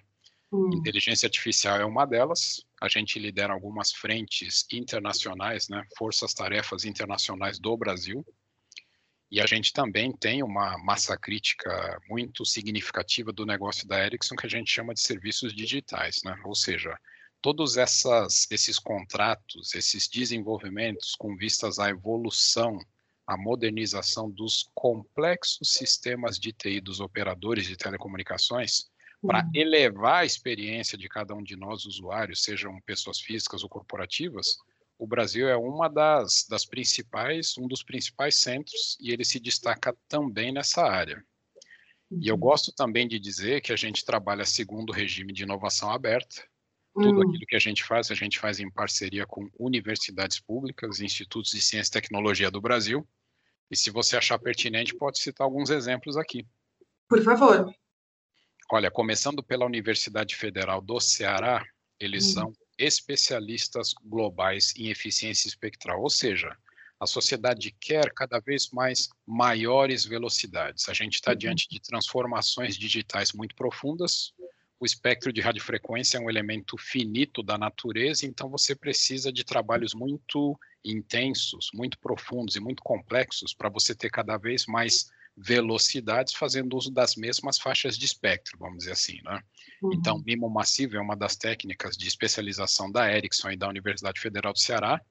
Uhum. 0.51 0.73
Inteligência 0.73 1.27
artificial 1.27 1.79
é 1.79 1.85
uma 1.85 2.05
delas. 2.05 2.65
A 2.81 2.89
gente 2.89 3.17
lidera 3.17 3.53
algumas 3.53 3.93
frentes 3.93 4.65
internacionais, 4.71 5.69
né? 5.69 5.85
Forças-tarefas 5.97 6.83
internacionais 6.83 7.57
do 7.57 7.75
Brasil. 7.77 8.25
E 9.31 9.39
a 9.39 9.45
gente 9.45 9.71
também 9.71 10.11
tem 10.11 10.43
uma 10.43 10.77
massa 10.77 11.17
crítica 11.17 11.97
muito 12.09 12.45
significativa 12.45 13.31
do 13.31 13.45
negócio 13.45 13.87
da 13.87 14.05
Ericsson 14.05 14.35
que 14.35 14.45
a 14.45 14.49
gente 14.49 14.69
chama 14.69 14.93
de 14.93 14.99
serviços 14.99 15.55
digitais, 15.55 16.21
né? 16.25 16.37
Ou 16.43 16.53
seja, 16.53 16.99
todos 17.41 17.77
essas, 17.77 18.45
esses 18.51 18.77
contratos, 18.77 19.73
esses 19.73 20.09
desenvolvimentos 20.09 21.15
com 21.15 21.35
vistas 21.37 21.79
à 21.79 21.89
evolução, 21.89 22.77
à 23.25 23.37
modernização 23.37 24.29
dos 24.29 24.69
complexos 24.75 25.71
sistemas 25.71 26.37
de 26.37 26.51
TI 26.51 26.81
dos 26.81 26.99
operadores 26.99 27.65
de 27.65 27.77
telecomunicações, 27.77 28.91
para 29.25 29.45
uhum. 29.45 29.51
elevar 29.53 30.23
a 30.23 30.25
experiência 30.25 30.97
de 30.97 31.07
cada 31.07 31.33
um 31.33 31.43
de 31.43 31.55
nós 31.55 31.85
usuários, 31.85 32.43
sejam 32.43 32.81
pessoas 32.81 33.21
físicas 33.21 33.63
ou 33.63 33.69
corporativas, 33.69 34.57
o 35.01 35.07
Brasil 35.07 35.49
é 35.49 35.57
uma 35.57 35.89
das, 35.89 36.45
das 36.47 36.63
principais, 36.63 37.57
um 37.57 37.67
dos 37.67 37.81
principais 37.81 38.37
centros 38.37 38.95
e 39.01 39.09
ele 39.09 39.25
se 39.25 39.39
destaca 39.39 39.97
também 40.07 40.51
nessa 40.51 40.83
área. 40.83 41.25
E 42.11 42.27
eu 42.27 42.35
uhum. 42.35 42.39
gosto 42.39 42.71
também 42.71 43.07
de 43.07 43.17
dizer 43.17 43.61
que 43.61 43.73
a 43.73 43.75
gente 43.75 44.05
trabalha 44.05 44.45
segundo 44.45 44.91
o 44.91 44.93
regime 44.93 45.33
de 45.33 45.41
inovação 45.41 45.89
aberta. 45.89 46.43
Tudo 46.93 47.15
uhum. 47.15 47.29
aquilo 47.29 47.47
que 47.47 47.55
a 47.55 47.59
gente 47.59 47.83
faz, 47.83 48.11
a 48.11 48.13
gente 48.13 48.37
faz 48.37 48.59
em 48.59 48.69
parceria 48.69 49.25
com 49.25 49.49
universidades 49.57 50.39
públicas, 50.39 51.01
institutos 51.01 51.49
de 51.49 51.61
ciência 51.61 51.89
e 51.89 51.99
tecnologia 51.99 52.51
do 52.51 52.61
Brasil. 52.61 53.03
E 53.71 53.75
se 53.75 53.89
você 53.89 54.17
achar 54.17 54.37
pertinente, 54.37 54.95
pode 54.95 55.17
citar 55.17 55.45
alguns 55.45 55.71
exemplos 55.71 56.15
aqui. 56.15 56.45
Por 57.09 57.23
favor. 57.23 57.73
Olha, 58.71 58.91
começando 58.91 59.41
pela 59.41 59.65
Universidade 59.65 60.35
Federal 60.35 60.79
do 60.79 60.99
Ceará, 60.99 61.65
eles 61.99 62.27
uhum. 62.27 62.33
são 62.33 62.53
especialistas 62.81 63.93
globais 64.03 64.73
em 64.75 64.89
eficiência 64.89 65.47
espectral, 65.47 66.01
ou 66.01 66.09
seja, 66.09 66.57
a 66.99 67.07
sociedade 67.07 67.75
quer 67.79 68.11
cada 68.13 68.39
vez 68.39 68.69
mais 68.71 69.09
maiores 69.25 70.05
velocidades. 70.05 70.87
A 70.87 70.93
gente 70.93 71.15
está 71.15 71.31
uhum. 71.31 71.37
diante 71.37 71.67
de 71.67 71.79
transformações 71.79 72.77
digitais 72.77 73.33
muito 73.33 73.55
profundas. 73.55 74.33
O 74.79 74.85
espectro 74.85 75.31
de 75.33 75.41
radiofrequência 75.41 76.17
é 76.17 76.21
um 76.21 76.29
elemento 76.29 76.77
finito 76.77 77.41
da 77.41 77.57
natureza, 77.57 78.25
então 78.25 78.49
você 78.49 78.75
precisa 78.75 79.31
de 79.31 79.43
trabalhos 79.43 79.93
muito 79.93 80.57
intensos, 80.83 81.69
muito 81.73 81.99
profundos 81.99 82.55
e 82.55 82.59
muito 82.59 82.81
complexos 82.83 83.53
para 83.53 83.69
você 83.69 83.95
ter 83.95 84.09
cada 84.09 84.37
vez 84.37 84.65
mais 84.67 85.09
velocidades 85.35 86.33
fazendo 86.33 86.75
uso 86.75 86.91
das 86.91 87.15
mesmas 87.15 87.57
faixas 87.57 87.97
de 87.97 88.05
espectro, 88.05 88.57
vamos 88.59 88.79
dizer 88.79 88.91
assim, 88.91 89.19
né? 89.23 89.41
Uhum. 89.81 89.93
Então, 89.93 90.21
mimo 90.25 90.49
massivo 90.49 90.95
é 90.95 91.01
uma 91.01 91.15
das 91.15 91.35
técnicas 91.35 91.97
de 91.97 92.07
especialização 92.07 92.91
da 92.91 93.11
Ericsson 93.11 93.51
e 93.51 93.57
da 93.57 93.67
Universidade 93.67 94.19
Federal 94.19 94.53
do 94.53 94.59
Ceará, 94.59 95.01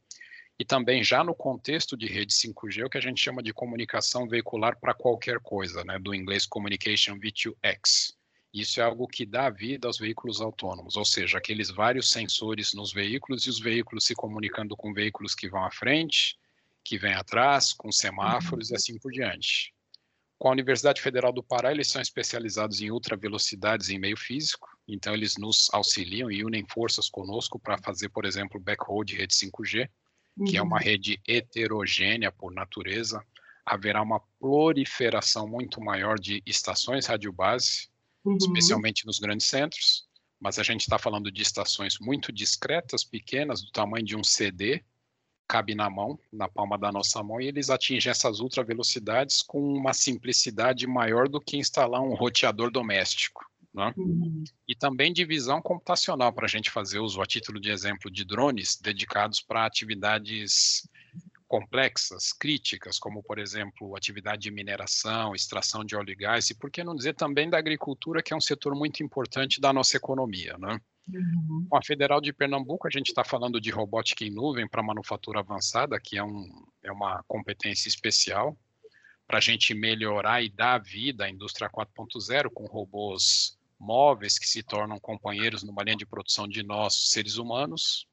e 0.59 0.65
também 0.65 1.03
já 1.03 1.25
no 1.25 1.35
contexto 1.35 1.97
de 1.97 2.07
rede 2.07 2.35
5G, 2.35 2.85
o 2.85 2.91
que 2.91 2.99
a 2.99 3.01
gente 3.01 3.21
chama 3.21 3.43
de 3.43 3.53
comunicação 3.53 4.29
veicular 4.29 4.79
para 4.79 4.93
qualquer 4.93 5.41
coisa, 5.41 5.83
né? 5.85 5.99
Do 5.99 6.15
inglês 6.15 6.47
Communication 6.47 7.19
V2X. 7.19 8.15
Isso 8.53 8.81
é 8.81 8.85
algo 8.85 9.07
que 9.07 9.25
dá 9.25 9.49
vida 9.49 9.89
aos 9.89 9.97
veículos 9.97 10.41
autônomos, 10.41 10.97
ou 10.97 11.05
seja, 11.05 11.39
aqueles 11.39 11.71
vários 11.71 12.11
sensores 12.11 12.75
nos 12.75 12.93
veículos 12.93 13.47
e 13.47 13.49
os 13.49 13.61
veículos 13.61 14.05
se 14.05 14.15
comunicando 14.15 14.77
com 14.77 14.93
veículos 14.93 15.35
que 15.35 15.49
vão 15.49 15.65
à 15.65 15.71
frente, 15.71 16.37
que 16.85 16.99
vêm 16.99 17.15
atrás, 17.15 17.73
com 17.73 17.91
semáforos 17.91 18.69
uhum. 18.69 18.75
e 18.75 18.77
assim 18.77 18.99
por 18.99 19.13
diante. 19.13 19.73
Com 20.41 20.49
a 20.49 20.53
Universidade 20.53 21.03
Federal 21.03 21.35
do 21.35 21.43
Pará, 21.43 21.71
eles 21.71 21.89
são 21.89 22.01
especializados 22.01 22.81
em 22.81 22.91
ultravelocidades 22.91 23.91
em 23.91 23.99
meio 23.99 24.17
físico, 24.17 24.71
Então, 24.89 25.13
eles 25.13 25.37
nos 25.37 25.69
auxiliam 25.71 26.31
e 26.31 26.43
unem 26.43 26.65
forças 26.67 27.11
conosco 27.11 27.59
para 27.59 27.77
fazer, 27.77 28.09
por 28.09 28.25
exemplo, 28.25 28.59
backhaul 28.59 29.05
de 29.05 29.17
rede 29.17 29.35
5G, 29.35 29.87
uhum. 30.39 30.47
que 30.47 30.57
é 30.57 30.63
uma 30.63 30.79
uhum. 30.79 30.83
rede 30.83 31.21
heterogênea 31.29 32.33
por 32.33 32.55
natureza. 32.55 33.23
Haverá 33.67 34.01
uma 34.01 34.19
proliferação 34.41 35.47
muito 35.47 35.79
maior 35.79 36.19
de 36.19 36.43
estações 36.47 37.05
radiobase, 37.05 37.91
uhum. 38.25 38.39
especialmente 38.39 39.05
nos 39.05 39.19
grandes 39.19 39.47
centros, 39.47 40.09
mas 40.41 40.59
a 40.59 40.63
gente 40.63 40.81
está 40.81 40.99
falando 40.99 41.31
de 41.31 41.43
estações 41.43 41.99
muito 42.01 42.33
discretas, 42.33 43.05
pequenas, 43.05 43.61
do 43.63 43.71
tamanho 43.71 44.07
de 44.07 44.17
um 44.17 44.25
CD, 44.25 44.83
cabe 45.51 45.75
na 45.75 45.91
mão, 45.91 46.17
na 46.33 46.49
palma 46.49 46.79
da 46.79 46.93
nossa 46.93 47.21
mão, 47.25 47.41
e 47.41 47.49
eles 47.49 47.71
atingem 47.71 48.09
essas 48.09 48.39
ultra 48.39 48.63
velocidades 48.63 49.43
com 49.43 49.61
uma 49.61 49.93
simplicidade 49.93 50.87
maior 50.87 51.29
do 51.29 51.41
que 51.41 51.57
instalar 51.57 52.01
um 52.01 52.15
roteador 52.15 52.71
doméstico. 52.71 53.45
Né? 53.75 53.93
Uhum. 53.97 54.45
E 54.69 54.77
também 54.77 55.13
divisão 55.13 55.61
computacional 55.61 56.33
para 56.33 56.45
a 56.45 56.49
gente 56.49 56.71
fazer 56.71 57.01
uso, 57.01 57.21
a 57.21 57.27
título 57.27 57.61
de 57.61 57.69
exemplo, 57.69 58.09
de 58.09 58.25
drones 58.25 58.79
dedicados 58.81 59.41
para 59.41 59.67
atividades 59.67 60.89
complexas, 61.49 62.33
críticas, 62.33 62.97
como, 62.97 63.21
por 63.21 63.41
exemplo, 63.41 63.97
atividade 63.97 64.43
de 64.43 64.53
mineração, 64.53 65.35
extração 65.35 65.85
de 65.85 65.97
óleo 65.97 66.13
e 66.13 66.15
gás, 66.15 66.49
e 66.49 66.55
por 66.55 66.71
que 66.71 66.85
não 66.85 66.95
dizer 66.95 67.17
também 67.17 67.51
da 67.51 67.59
agricultura, 67.59 68.23
que 68.23 68.33
é 68.33 68.37
um 68.37 68.41
setor 68.41 68.73
muito 68.77 69.03
importante 69.03 69.61
da 69.61 69.73
nossa 69.73 69.97
economia. 69.97 70.57
Né? 70.59 70.81
Uhum. 71.19 71.67
Com 71.69 71.77
a 71.77 71.83
Federal 71.83 72.21
de 72.21 72.33
Pernambuco, 72.33 72.87
a 72.87 72.91
gente 72.91 73.09
está 73.09 73.25
falando 73.25 73.61
de 73.61 73.71
robótica 73.71 74.25
em 74.25 74.31
nuvem 74.31 74.69
para 74.69 74.83
manufatura 74.83 75.41
avançada, 75.41 76.01
que 76.01 76.19
é, 76.19 76.23
um, 76.23 76.49
é 76.83 76.93
uma 76.93 77.23
competência 77.27 77.89
especial 77.89 78.57
para 79.27 79.39
a 79.39 79.41
gente 79.41 79.75
melhorar 79.75 80.43
e 80.43 80.49
dar 80.49 80.79
vida 80.79 81.25
à 81.25 81.31
indústria 81.31 81.71
4.0 81.71 82.51
com 82.53 82.67
robôs 82.67 83.57
móveis 83.79 84.39
que 84.39 84.49
se 84.49 84.63
tornam 84.63 84.99
companheiros 84.99 85.63
numa 85.63 85.83
linha 85.83 85.97
de 85.97 86.05
produção 86.05 86.47
de 86.47 86.63
nós, 86.63 87.09
seres 87.09 87.37
humanos. 87.37 88.07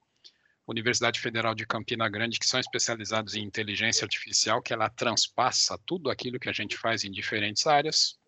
Universidade 0.68 1.20
Federal 1.20 1.56
de 1.56 1.66
Campina 1.66 2.10
Grande, 2.10 2.38
que 2.38 2.46
são 2.46 2.60
especializados 2.60 3.36
em 3.36 3.44
inteligência 3.44 4.04
artificial, 4.04 4.62
que 4.62 4.74
ela 4.74 4.89
transpassa 4.89 5.80
tudo 5.86 6.10
aquilo 6.10 6.39
que 6.39 6.50
a 6.50 6.54
gente 6.54 6.77
faz 6.77 7.04
em 7.04 7.12
diferentes 7.12 7.66
áreas. 7.66 8.20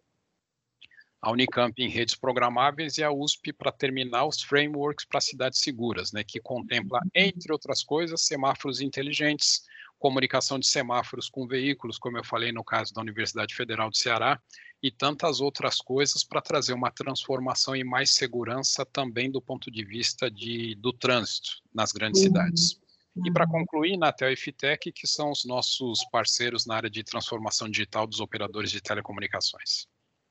A 1.21 1.31
Unicamp 1.31 1.73
em 1.81 1.89
redes 1.89 2.15
programáveis 2.15 2.97
e 2.97 3.03
a 3.03 3.11
USP 3.11 3.51
para 3.51 3.71
terminar 3.71 4.25
os 4.25 4.41
frameworks 4.41 5.05
para 5.05 5.19
cidades 5.19 5.59
seguras, 5.59 6.13
né, 6.13 6.23
que 6.23 6.39
contempla, 6.39 7.01
entre 7.13 7.51
outras 7.51 7.83
coisas, 7.83 8.25
semáforos 8.25 8.79
inteligentes, 8.79 9.63
comunicação 9.99 10.57
de 10.57 10.65
semáforos 10.65 11.29
com 11.29 11.45
veículos, 11.45 11.99
como 11.99 12.17
eu 12.17 12.23
falei 12.23 12.53
no 12.53 12.63
caso 12.63 12.93
da 12.93 13.01
Universidade 13.01 13.53
Federal 13.53 13.89
do 13.89 13.97
Ceará, 13.97 14.41
e 14.81 14.89
tantas 14.89 15.41
outras 15.41 15.79
coisas 15.79 16.23
para 16.23 16.41
trazer 16.41 16.73
uma 16.73 16.89
transformação 16.89 17.75
e 17.75 17.83
mais 17.83 18.11
segurança 18.11 18.85
também 18.85 19.29
do 19.29 19.41
ponto 19.41 19.69
de 19.69 19.83
vista 19.83 20.31
de, 20.31 20.73
do 20.75 20.93
trânsito 20.93 21.49
nas 21.73 21.91
grandes 21.91 22.21
uhum. 22.21 22.27
cidades. 22.27 22.79
E 23.25 23.31
para 23.31 23.45
concluir, 23.45 23.97
Natel 23.97 24.31
e 24.31 24.37
Fitec, 24.37 24.93
que 24.93 25.05
são 25.05 25.31
os 25.31 25.43
nossos 25.43 25.99
parceiros 26.09 26.65
na 26.65 26.75
área 26.75 26.89
de 26.89 27.03
transformação 27.03 27.69
digital 27.69 28.07
dos 28.07 28.21
operadores 28.21 28.71
de 28.71 28.79
telecomunicações. 28.79 29.85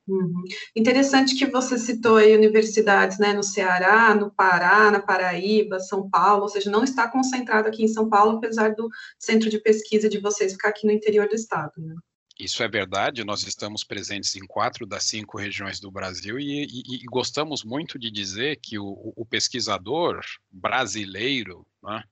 Uhum. 0.08 0.42
Interessante 0.74 1.34
que 1.34 1.44
você 1.46 1.78
citou 1.78 2.16
aí 2.16 2.34
universidades 2.34 3.18
né, 3.18 3.34
no 3.34 3.42
Ceará, 3.42 4.14
no 4.14 4.30
Pará, 4.30 4.90
na 4.90 5.00
Paraíba, 5.00 5.78
São 5.78 6.08
Paulo, 6.08 6.44
ou 6.44 6.48
seja, 6.48 6.70
não 6.70 6.82
está 6.82 7.06
concentrado 7.06 7.68
aqui 7.68 7.84
em 7.84 7.88
São 7.88 8.08
Paulo, 8.08 8.38
apesar 8.38 8.74
do 8.74 8.88
centro 9.18 9.50
de 9.50 9.58
pesquisa 9.58 10.08
de 10.08 10.18
vocês 10.18 10.52
ficar 10.52 10.70
aqui 10.70 10.86
no 10.86 10.92
interior 10.92 11.28
do 11.28 11.34
estado. 11.34 11.72
Né? 11.76 11.94
Isso 12.40 12.62
é 12.62 12.68
verdade, 12.68 13.22
nós 13.22 13.42
estamos 13.42 13.84
presentes 13.84 14.34
em 14.34 14.46
quatro 14.46 14.86
das 14.86 15.04
cinco 15.04 15.36
regiões 15.36 15.78
do 15.78 15.90
Brasil 15.90 16.38
e, 16.38 16.64
e, 16.64 16.94
e 16.94 17.04
gostamos 17.04 17.62
muito 17.62 17.98
de 17.98 18.10
dizer 18.10 18.60
que 18.62 18.78
o, 18.78 19.12
o 19.14 19.26
pesquisador 19.26 20.20
brasileiro, 20.50 21.66
né, 21.82 22.02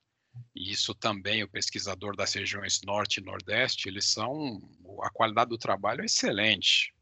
e 0.54 0.70
isso 0.70 0.94
também 0.94 1.42
o 1.42 1.48
pesquisador 1.48 2.14
das 2.14 2.34
regiões 2.34 2.80
Norte 2.84 3.20
e 3.20 3.24
Nordeste, 3.24 3.88
eles 3.88 4.06
são, 4.06 4.60
a 5.02 5.10
qualidade 5.10 5.50
do 5.50 5.56
trabalho 5.56 6.02
é 6.02 6.06
excelente, 6.06 6.92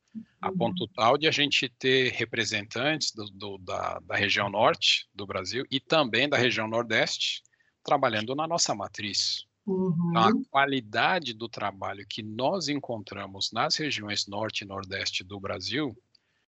a 0.41 0.51
uhum. 0.51 0.57
ponto 0.57 0.87
tal 0.89 1.19
de 1.19 1.27
a 1.27 1.31
gente 1.31 1.69
ter 1.69 2.13
representantes 2.13 3.13
do, 3.13 3.25
do, 3.31 3.59
da, 3.59 3.99
da 4.01 4.17
região 4.17 4.49
Norte 4.49 5.09
do 5.15 5.27
Brasil 5.27 5.65
e 5.71 5.81
também 5.81 6.29
da 6.29 6.37
região 6.37 6.69
Nordeste 6.69 7.43
trabalhando 7.83 8.35
na 8.35 8.47
nossa 8.47 8.75
matriz. 8.75 9.47
Uhum. 9.67 10.11
Então, 10.11 10.23
a 10.29 10.33
qualidade 10.51 11.33
do 11.33 11.49
trabalho 11.49 12.05
que 12.09 12.23
nós 12.23 12.69
encontramos 12.69 13.51
nas 13.53 13.77
regiões 13.77 14.27
norte 14.27 14.63
e 14.63 14.67
nordeste 14.67 15.25
do 15.25 15.41
Brasil, 15.41 15.97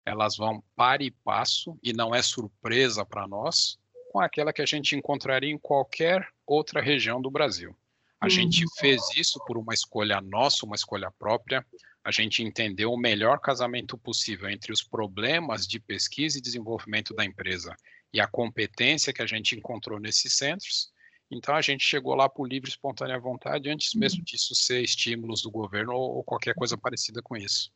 elas 0.05 0.37
vão 0.37 0.63
para 0.77 1.03
e 1.03 1.11
passo, 1.11 1.79
e 1.83 1.93
não 1.93 2.15
é 2.15 2.23
surpresa 2.23 3.05
para 3.05 3.27
nós, 3.27 3.79
com 4.13 4.21
aquela 4.21 4.53
que 4.53 4.63
a 4.63 4.67
gente 4.67 4.97
encontraria 4.97 5.51
em 5.51 5.59
qualquer 5.59 6.27
outra 6.47 6.81
região 6.81 7.21
do 7.21 7.31
Brasil. 7.31 7.77
A 8.21 8.27
uhum. 8.27 8.31
gente 8.31 8.65
fez 8.79 9.01
isso 9.17 9.43
por 9.47 9.57
uma 9.57 9.73
escolha 9.73 10.21
nossa, 10.21 10.67
uma 10.67 10.77
escolha 10.77 11.11
própria. 11.19 11.65
A 12.05 12.11
gente 12.11 12.43
entendeu 12.43 12.93
o 12.93 12.99
melhor 12.99 13.41
casamento 13.41 13.97
possível 13.99 14.49
entre 14.49 14.73
os 14.73 14.83
problemas 14.83 15.67
de 15.67 15.79
pesquisa 15.79 16.39
e 16.39 16.43
desenvolvimento 16.43 17.15
da 17.15 17.25
empresa 17.25 17.75
e 18.13 18.21
a 18.21 18.27
competência 18.27 19.13
que 19.13 19.23
a 19.23 19.27
gente 19.27 19.55
encontrou 19.55 20.01
nesses 20.01 20.35
centros 20.35 20.91
então 21.31 21.55
a 21.55 21.63
gente 21.63 21.85
chegou 21.85 22.15
lá 22.15 22.29
por 22.29 22.49
livre, 22.49 22.69
espontânea 22.69 23.19
vontade, 23.19 23.71
antes 23.71 23.95
mesmo 23.95 24.19
uhum. 24.19 24.25
disso 24.25 24.55
ser 24.55 24.83
estímulos 24.83 25.43
do 25.43 25.51
governo 25.51 25.93
ou, 25.93 26.17
ou 26.17 26.25
qualquer 26.25 26.55
coisa 26.55 26.77
parecida 26.77 27.23
com 27.23 27.37
isso. 27.37 27.71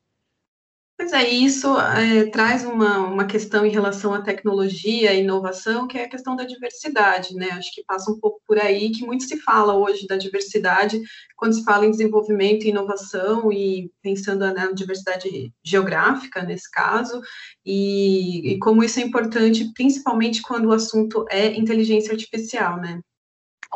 Pois 0.97 1.13
é, 1.13 1.29
isso 1.29 1.77
é, 1.77 2.31
traz 2.31 2.65
uma, 2.65 2.99
uma 3.09 3.27
questão 3.27 3.67
em 3.67 3.71
relação 3.71 4.15
à 4.15 4.23
tecnologia 4.23 5.13
e 5.13 5.23
inovação, 5.23 5.89
que 5.89 5.99
é 5.99 6.05
a 6.05 6.09
questão 6.09 6.37
da 6.37 6.45
diversidade, 6.45 7.35
né? 7.35 7.51
Acho 7.51 7.75
que 7.75 7.85
passa 7.85 8.13
um 8.13 8.19
pouco 8.21 8.41
por 8.47 8.59
aí, 8.61 8.91
que 8.91 9.05
muito 9.05 9.25
se 9.25 9.37
fala 9.41 9.75
hoje 9.75 10.07
da 10.07 10.17
diversidade, 10.17 11.01
quando 11.37 11.55
se 11.55 11.65
fala 11.65 11.85
em 11.85 11.91
desenvolvimento 11.91 12.65
e 12.65 12.69
inovação, 12.71 13.53
e 13.53 13.91
pensando 14.03 14.41
na 14.55 14.71
diversidade 14.71 15.53
geográfica, 15.65 16.45
nesse 16.45 16.71
caso, 16.71 17.21
e, 17.67 18.53
e 18.53 18.59
como 18.61 18.85
isso 18.85 19.01
é 19.01 19.03
importante, 19.03 19.73
principalmente 19.75 20.43
quando 20.43 20.67
o 20.67 20.73
assunto 20.73 21.25
é 21.29 21.49
inteligência 21.57 22.13
artificial, 22.13 22.81
né? 22.81 23.01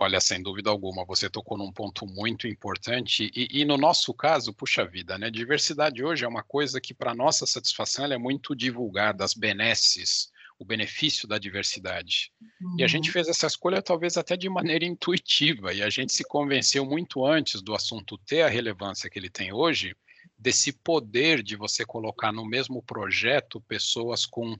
Olha, 0.00 0.20
sem 0.20 0.40
dúvida 0.40 0.70
alguma, 0.70 1.04
você 1.04 1.28
tocou 1.28 1.58
num 1.58 1.72
ponto 1.72 2.06
muito 2.06 2.46
importante 2.46 3.32
e, 3.34 3.48
e, 3.50 3.64
no 3.64 3.76
nosso 3.76 4.14
caso, 4.14 4.54
puxa 4.54 4.84
vida, 4.84 5.18
né? 5.18 5.28
Diversidade 5.28 6.04
hoje 6.04 6.24
é 6.24 6.28
uma 6.28 6.42
coisa 6.44 6.80
que, 6.80 6.94
para 6.94 7.16
nossa 7.16 7.44
satisfação, 7.46 8.04
é 8.04 8.16
muito 8.16 8.54
divulgada, 8.54 9.24
as 9.24 9.34
benesses, 9.34 10.30
o 10.56 10.64
benefício 10.64 11.26
da 11.26 11.36
diversidade. 11.36 12.32
Uhum. 12.60 12.76
E 12.78 12.84
a 12.84 12.86
gente 12.86 13.08
uhum. 13.08 13.12
fez 13.12 13.26
essa 13.26 13.48
escolha 13.48 13.82
talvez 13.82 14.16
até 14.16 14.36
de 14.36 14.48
maneira 14.48 14.84
intuitiva 14.86 15.74
e 15.74 15.82
a 15.82 15.90
gente 15.90 16.12
se 16.12 16.22
convenceu 16.22 16.86
muito 16.86 17.26
antes 17.26 17.60
do 17.60 17.74
assunto 17.74 18.16
ter 18.18 18.42
a 18.42 18.48
relevância 18.48 19.10
que 19.10 19.18
ele 19.18 19.28
tem 19.28 19.52
hoje, 19.52 19.96
desse 20.38 20.72
poder 20.72 21.42
de 21.42 21.56
você 21.56 21.84
colocar 21.84 22.30
no 22.30 22.46
mesmo 22.46 22.80
projeto 22.84 23.60
pessoas 23.62 24.24
com 24.24 24.56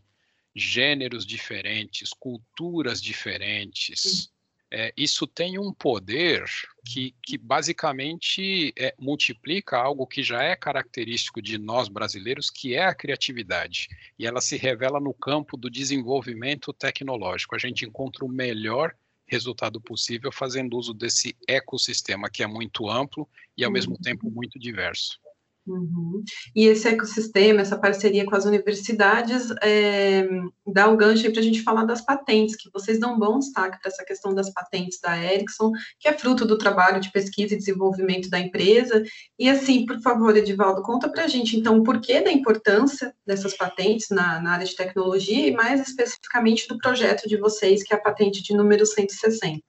gêneros 0.53 1.25
diferentes, 1.25 2.11
culturas 2.11 3.01
diferentes. 3.01 4.05
Uhum 4.05 4.38
é, 4.71 4.93
isso 4.97 5.27
tem 5.27 5.59
um 5.59 5.73
poder 5.73 6.45
que, 6.85 7.15
que 7.23 7.39
basicamente 7.39 8.73
é, 8.79 8.95
multiplica 8.99 9.79
algo 9.79 10.07
que 10.07 10.23
já 10.23 10.43
é 10.43 10.55
característico 10.55 11.41
de 11.41 11.57
nós 11.57 11.89
brasileiros, 11.89 12.51
que 12.51 12.75
é 12.75 12.85
a 12.85 12.95
criatividade. 12.95 13.89
E 14.19 14.27
ela 14.27 14.41
se 14.41 14.57
revela 14.57 15.01
no 15.01 15.15
campo 15.15 15.57
do 15.57 15.71
desenvolvimento 15.71 16.73
tecnológico. 16.73 17.55
A 17.55 17.59
gente 17.59 17.87
encontra 17.87 18.25
o 18.25 18.29
melhor 18.29 18.95
resultado 19.27 19.81
possível 19.81 20.33
fazendo 20.33 20.77
uso 20.77 20.95
desse 20.95 21.37
ecossistema 21.47 22.31
que 22.31 22.43
é 22.43 22.47
muito 22.47 22.89
amplo 22.89 23.29
e 23.57 23.65
ao 23.65 23.71
mesmo 23.71 23.97
tempo 23.99 24.31
muito 24.31 24.59
diverso. 24.59 25.21
Uhum. 25.69 26.23
E 26.57 26.67
esse 26.67 26.89
ecossistema, 26.89 27.61
essa 27.61 27.79
parceria 27.79 28.25
com 28.25 28.35
as 28.35 28.47
universidades, 28.47 29.51
é, 29.63 30.27
dá 30.67 30.89
o 30.89 30.97
gancho 30.97 31.31
para 31.31 31.41
a 31.41 31.43
gente 31.43 31.63
falar 31.63 31.85
das 31.85 32.01
patentes, 32.01 32.57
que 32.57 32.71
vocês 32.73 32.99
dão 32.99 33.15
um 33.15 33.19
bom 33.19 33.39
destaque 33.39 33.79
para 33.81 33.91
essa 33.91 34.05
questão 34.05 34.35
das 34.35 34.51
patentes 34.51 34.99
da 35.01 35.17
Ericsson, 35.23 35.71
que 36.01 36.09
é 36.09 36.13
fruto 36.13 36.47
do 36.47 36.57
trabalho 36.57 37.01
de 37.01 37.13
pesquisa 37.13 37.55
e 37.55 37.59
desenvolvimento 37.59 38.31
da 38.31 38.41
empresa. 38.41 39.03
E 39.39 39.49
assim, 39.49 39.85
por 39.85 40.01
favor, 40.01 40.35
Edivaldo, 40.37 40.83
conta 40.83 41.09
para 41.09 41.25
a 41.25 41.29
gente, 41.29 41.57
então, 41.57 41.79
o 41.79 41.83
porquê 41.83 42.21
da 42.21 42.33
importância 42.33 43.15
dessas 43.27 43.55
patentes 43.55 44.09
na, 44.11 44.41
na 44.41 44.53
área 44.53 44.67
de 44.67 44.75
tecnologia 44.75 45.49
e 45.49 45.53
mais 45.53 45.87
especificamente 45.87 46.67
do 46.67 46.79
projeto 46.79 47.29
de 47.29 47.37
vocês, 47.37 47.83
que 47.83 47.93
é 47.93 47.97
a 47.97 48.01
patente 48.01 48.43
de 48.43 48.57
número 48.57 48.87
160. 48.87 49.63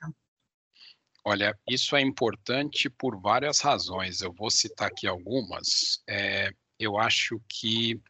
Olha, 1.23 1.57
isso 1.69 1.95
é 1.95 2.01
importante 2.01 2.89
por 2.89 3.19
várias 3.19 3.59
razões. 3.59 4.21
Eu 4.21 4.33
vou 4.33 4.49
citar 4.49 4.87
aqui 4.87 5.07
algumas. 5.07 6.01
É, 6.07 6.51
eu 6.79 6.97
acho 6.97 7.41
que 7.47 8.01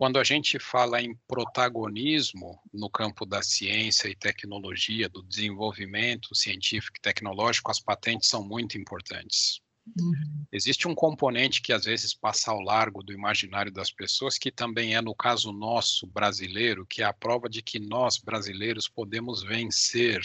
quando 0.00 0.18
a 0.18 0.24
gente 0.24 0.58
fala 0.58 1.02
em 1.02 1.14
protagonismo 1.28 2.58
no 2.72 2.88
campo 2.88 3.26
da 3.26 3.42
ciência 3.42 4.08
e 4.08 4.16
tecnologia, 4.16 5.10
do 5.10 5.22
desenvolvimento 5.22 6.34
científico 6.34 6.96
e 6.96 7.02
tecnológico, 7.02 7.70
as 7.70 7.80
patentes 7.80 8.28
são 8.28 8.42
muito 8.42 8.78
importantes. 8.78 9.60
Uhum. 9.98 10.46
Existe 10.52 10.88
um 10.88 10.94
componente 10.94 11.60
que 11.60 11.72
às 11.72 11.84
vezes 11.84 12.14
passa 12.14 12.50
ao 12.50 12.60
largo 12.60 13.02
do 13.02 13.12
imaginário 13.12 13.72
das 13.72 13.90
pessoas, 13.90 14.38
que 14.38 14.50
também 14.50 14.94
é 14.94 15.02
no 15.02 15.14
caso 15.14 15.52
nosso 15.52 16.06
brasileiro, 16.06 16.86
que 16.86 17.02
é 17.02 17.04
a 17.04 17.12
prova 17.12 17.48
de 17.48 17.60
que 17.60 17.78
nós 17.78 18.18
brasileiros 18.18 18.88
podemos 18.88 19.42
vencer 19.42 20.22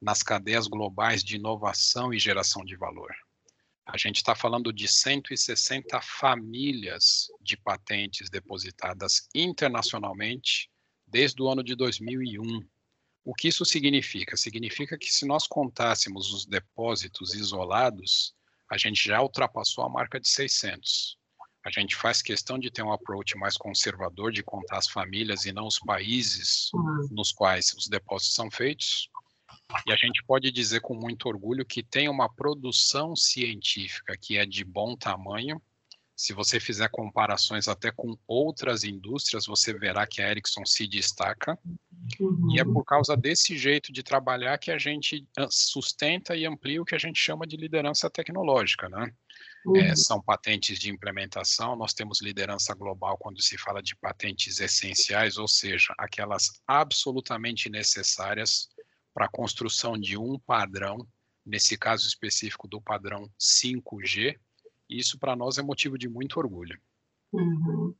nas 0.00 0.22
cadeias 0.22 0.66
globais 0.66 1.22
de 1.22 1.36
inovação 1.36 2.12
e 2.12 2.18
geração 2.18 2.64
de 2.64 2.76
valor. 2.76 3.14
A 3.86 3.96
gente 3.98 4.16
está 4.16 4.34
falando 4.34 4.72
de 4.72 4.86
160 4.86 6.00
famílias 6.00 7.26
de 7.40 7.56
patentes 7.56 8.30
depositadas 8.30 9.28
internacionalmente 9.34 10.70
desde 11.06 11.42
o 11.42 11.48
ano 11.48 11.62
de 11.62 11.74
2001. 11.74 12.64
O 13.24 13.34
que 13.34 13.48
isso 13.48 13.64
significa? 13.64 14.36
Significa 14.36 14.96
que 14.96 15.12
se 15.12 15.26
nós 15.26 15.46
contássemos 15.46 16.32
os 16.32 16.46
depósitos 16.46 17.34
isolados, 17.34 18.34
a 18.70 18.78
gente 18.78 19.08
já 19.08 19.20
ultrapassou 19.20 19.84
a 19.84 19.88
marca 19.88 20.20
de 20.20 20.28
600. 20.28 21.18
A 21.64 21.70
gente 21.70 21.94
faz 21.94 22.22
questão 22.22 22.58
de 22.58 22.70
ter 22.70 22.82
um 22.82 22.92
approach 22.92 23.36
mais 23.36 23.56
conservador, 23.56 24.32
de 24.32 24.42
contar 24.42 24.78
as 24.78 24.88
famílias 24.88 25.44
e 25.44 25.52
não 25.52 25.66
os 25.66 25.78
países 25.78 26.72
uhum. 26.72 27.08
nos 27.10 27.32
quais 27.32 27.74
os 27.74 27.86
depósitos 27.86 28.34
são 28.34 28.50
feitos. 28.50 29.10
E 29.86 29.92
a 29.92 29.96
gente 29.96 30.22
pode 30.24 30.50
dizer 30.50 30.80
com 30.80 30.94
muito 30.94 31.28
orgulho 31.28 31.64
que 31.64 31.82
tem 31.82 32.08
uma 32.08 32.28
produção 32.28 33.14
científica 33.14 34.16
que 34.16 34.36
é 34.36 34.46
de 34.46 34.64
bom 34.64 34.96
tamanho. 34.96 35.60
Se 36.16 36.34
você 36.34 36.60
fizer 36.60 36.90
comparações 36.90 37.66
até 37.66 37.90
com 37.90 38.14
outras 38.26 38.84
indústrias, 38.84 39.46
você 39.46 39.72
verá 39.72 40.06
que 40.06 40.20
a 40.20 40.30
Ericsson 40.30 40.66
se 40.66 40.86
destaca. 40.86 41.58
Uhum. 42.18 42.52
E 42.52 42.60
é 42.60 42.64
por 42.64 42.84
causa 42.84 43.16
desse 43.16 43.56
jeito 43.56 43.90
de 43.90 44.02
trabalhar 44.02 44.58
que 44.58 44.70
a 44.70 44.76
gente 44.76 45.26
ah, 45.38 45.46
sustenta 45.50 46.36
e 46.36 46.44
amplia 46.44 46.82
o 46.82 46.84
que 46.84 46.94
a 46.94 46.98
gente 46.98 47.18
chama 47.18 47.46
de 47.46 47.56
liderança 47.56 48.10
tecnológica, 48.10 48.86
né? 48.90 49.10
É, 49.64 49.68
uhum. 49.68 49.76
É, 49.76 49.96
são 49.96 50.20
patentes 50.20 50.78
de 50.78 50.90
implementação, 50.90 51.74
nós 51.74 51.94
temos 51.94 52.20
liderança 52.20 52.74
global 52.74 53.16
quando 53.18 53.40
se 53.40 53.56
fala 53.56 53.82
de 53.82 53.96
patentes 53.96 54.60
essenciais, 54.60 55.38
ou 55.38 55.48
seja, 55.48 55.94
aquelas 55.96 56.50
absolutamente 56.66 57.70
necessárias 57.70 58.68
para 59.12 59.26
a 59.26 59.30
construção 59.30 59.98
de 59.98 60.16
um 60.16 60.38
padrão, 60.38 61.06
nesse 61.44 61.76
caso 61.76 62.06
específico 62.06 62.68
do 62.68 62.80
padrão 62.80 63.30
5G, 63.38 64.36
e 64.88 64.98
isso 64.98 65.18
para 65.18 65.36
nós 65.36 65.58
é 65.58 65.62
motivo 65.62 65.96
de 65.96 66.08
muito 66.08 66.38
orgulho. 66.38 66.80
Uhum. 67.32 67.94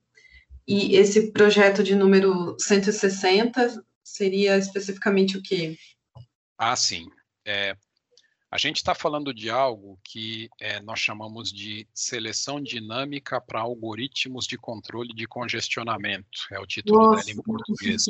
E 0.67 0.97
esse 0.97 1.33
projeto 1.33 1.83
de 1.83 1.95
número 1.95 2.57
160 2.59 3.85
seria 4.03 4.57
especificamente 4.57 5.37
o 5.37 5.43
quê? 5.43 5.77
Ah, 6.59 6.77
sim. 6.77 7.09
É, 7.45 7.77
a 8.51 8.59
gente 8.59 8.79
está 8.79 8.97
falando 8.97 9.33
de 9.33 9.49
algo 9.49 9.97
que 10.03 10.51
é, 10.61 10.81
nós 10.81 10.99
chamamos 10.99 11.53
de 11.53 11.87
seleção 11.95 12.61
dinâmica 12.61 13.41
para 13.41 13.61
algoritmos 13.61 14.45
de 14.45 14.59
controle 14.59 15.15
de 15.15 15.25
congestionamento. 15.25 16.41
É 16.51 16.59
o 16.59 16.67
título 16.67 16.99
Nossa. 16.99 17.27
dela 17.27 17.39
em 17.39 17.43
português. 17.43 18.07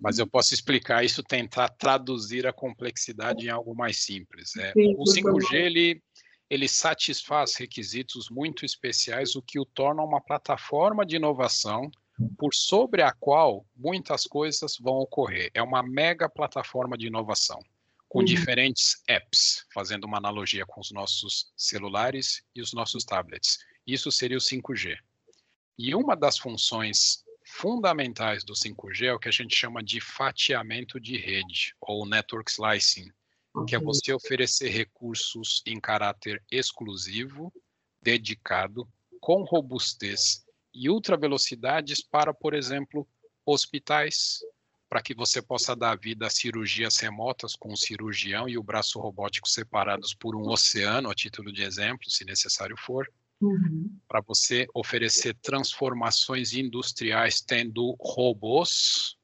Mas 0.00 0.18
eu 0.18 0.26
posso 0.26 0.54
explicar 0.54 1.04
isso, 1.04 1.22
tentar 1.22 1.68
traduzir 1.68 2.46
a 2.46 2.52
complexidade 2.52 3.46
em 3.46 3.50
algo 3.50 3.74
mais 3.74 3.98
simples. 4.02 4.56
É, 4.56 4.72
o 4.74 5.04
5G 5.04 5.52
ele, 5.52 6.02
ele 6.48 6.66
satisfaz 6.66 7.54
requisitos 7.54 8.30
muito 8.30 8.64
especiais, 8.64 9.36
o 9.36 9.42
que 9.42 9.60
o 9.60 9.66
torna 9.66 10.02
uma 10.02 10.20
plataforma 10.22 11.04
de 11.04 11.16
inovação 11.16 11.90
por 12.38 12.54
sobre 12.54 13.02
a 13.02 13.12
qual 13.12 13.66
muitas 13.76 14.24
coisas 14.24 14.78
vão 14.80 14.94
ocorrer. 14.94 15.50
É 15.52 15.62
uma 15.62 15.82
mega 15.82 16.26
plataforma 16.26 16.96
de 16.96 17.08
inovação 17.08 17.60
com 18.12 18.18
uhum. 18.18 18.24
diferentes 18.26 19.02
apps, 19.08 19.64
fazendo 19.72 20.04
uma 20.04 20.18
analogia 20.18 20.66
com 20.66 20.82
os 20.82 20.90
nossos 20.90 21.50
celulares 21.56 22.42
e 22.54 22.60
os 22.60 22.74
nossos 22.74 23.04
tablets. 23.04 23.56
Isso 23.86 24.12
seria 24.12 24.36
o 24.36 24.40
5G. 24.40 24.98
E 25.78 25.94
uma 25.94 26.14
das 26.14 26.36
funções 26.36 27.24
fundamentais 27.46 28.44
do 28.44 28.52
5G 28.52 29.06
é 29.06 29.14
o 29.14 29.18
que 29.18 29.30
a 29.30 29.32
gente 29.32 29.56
chama 29.56 29.82
de 29.82 29.98
fatiamento 29.98 31.00
de 31.00 31.16
rede, 31.16 31.74
ou 31.80 32.06
network 32.06 32.52
slicing, 32.52 33.10
que 33.66 33.74
é 33.74 33.78
você 33.78 34.12
oferecer 34.12 34.68
recursos 34.68 35.62
em 35.64 35.80
caráter 35.80 36.44
exclusivo, 36.50 37.50
dedicado, 38.02 38.86
com 39.22 39.42
robustez 39.42 40.44
e 40.74 40.90
ultravelocidades 40.90 42.02
para, 42.02 42.34
por 42.34 42.52
exemplo, 42.52 43.08
hospitais, 43.46 44.40
para 44.92 45.00
que 45.00 45.14
você 45.14 45.40
possa 45.40 45.74
dar 45.74 45.96
vida 45.96 46.26
a 46.26 46.30
cirurgias 46.30 46.98
remotas 46.98 47.56
com 47.56 47.72
o 47.72 47.76
cirurgião 47.78 48.46
e 48.46 48.58
o 48.58 48.62
braço 48.62 49.00
robótico 49.00 49.48
separados 49.48 50.12
por 50.12 50.36
um 50.36 50.50
oceano, 50.50 51.08
a 51.08 51.14
título 51.14 51.50
de 51.50 51.62
exemplo, 51.62 52.10
se 52.10 52.26
necessário 52.26 52.76
for. 52.76 53.10
Uhum. 53.40 53.90
Para 54.06 54.20
você 54.20 54.66
oferecer 54.74 55.34
transformações 55.40 56.52
industriais 56.52 57.40
tendo 57.40 57.96
robôs 57.98 59.16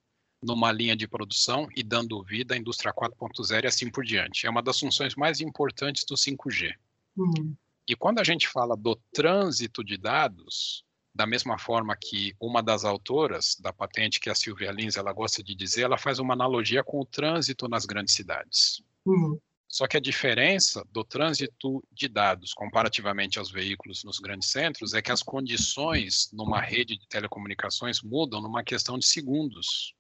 numa 0.43 0.73
linha 0.73 0.97
de 0.97 1.07
produção 1.07 1.69
e 1.77 1.83
dando 1.83 2.23
vida 2.23 2.55
à 2.55 2.57
indústria 2.57 2.91
4.0 2.91 3.65
e 3.65 3.67
assim 3.67 3.91
por 3.91 4.07
diante. 4.07 4.47
É 4.47 4.51
uma 4.51 4.63
das 4.63 4.81
funções 4.81 5.15
mais 5.17 5.39
importantes 5.39 6.03
do 6.07 6.15
5G. 6.15 6.73
Uhum. 7.15 7.55
E 7.87 7.95
quando 7.95 8.21
a 8.21 8.25
gente 8.25 8.49
fala 8.49 8.75
do 8.75 8.97
trânsito 9.13 9.85
de 9.85 9.99
dados, 9.99 10.83
da 11.19 11.27
mesma 11.27 11.59
forma 11.59 11.97
que 11.97 12.33
uma 12.41 12.63
das 12.63 12.85
autoras 12.85 13.57
da 13.59 13.73
patente, 13.73 14.21
que 14.21 14.29
é 14.29 14.33
a 14.33 14.37
Silvia 14.37 14.71
Lins, 14.71 14.97
ela 14.97 15.13
gosta 15.13 15.43
de 15.43 15.53
dizer, 15.53 15.83
ela 15.83 15.99
faz 15.99 16.21
uma 16.21 16.33
analogia 16.33 16.85
com 16.85 17.01
o 17.01 17.05
trânsito 17.05 17.69
nas 17.69 17.85
grandes 17.85 18.15
cidades. 18.15 18.81
Uhum. 19.05 19.37
Só 19.67 19.89
que 19.89 19.97
a 19.97 20.01
diferença 20.01 20.87
do 20.93 21.03
trânsito 21.03 21.83
de 21.91 22.07
dados 22.07 22.55
comparativamente 22.55 23.37
aos 23.37 23.51
veículos 23.51 24.05
nos 24.05 24.21
grandes 24.21 24.49
centros 24.53 24.95
é 24.95 25.03
que 25.03 25.11
as 25.11 25.21
condições 25.21 26.31
numa 26.33 26.61
rede 26.61 26.97
de 26.97 27.09
telecomunicações 27.09 28.01
mudam 28.01 28.41
numa 28.41 28.63
questão 28.63 28.97
de 28.97 29.05
segundos. 29.05 29.97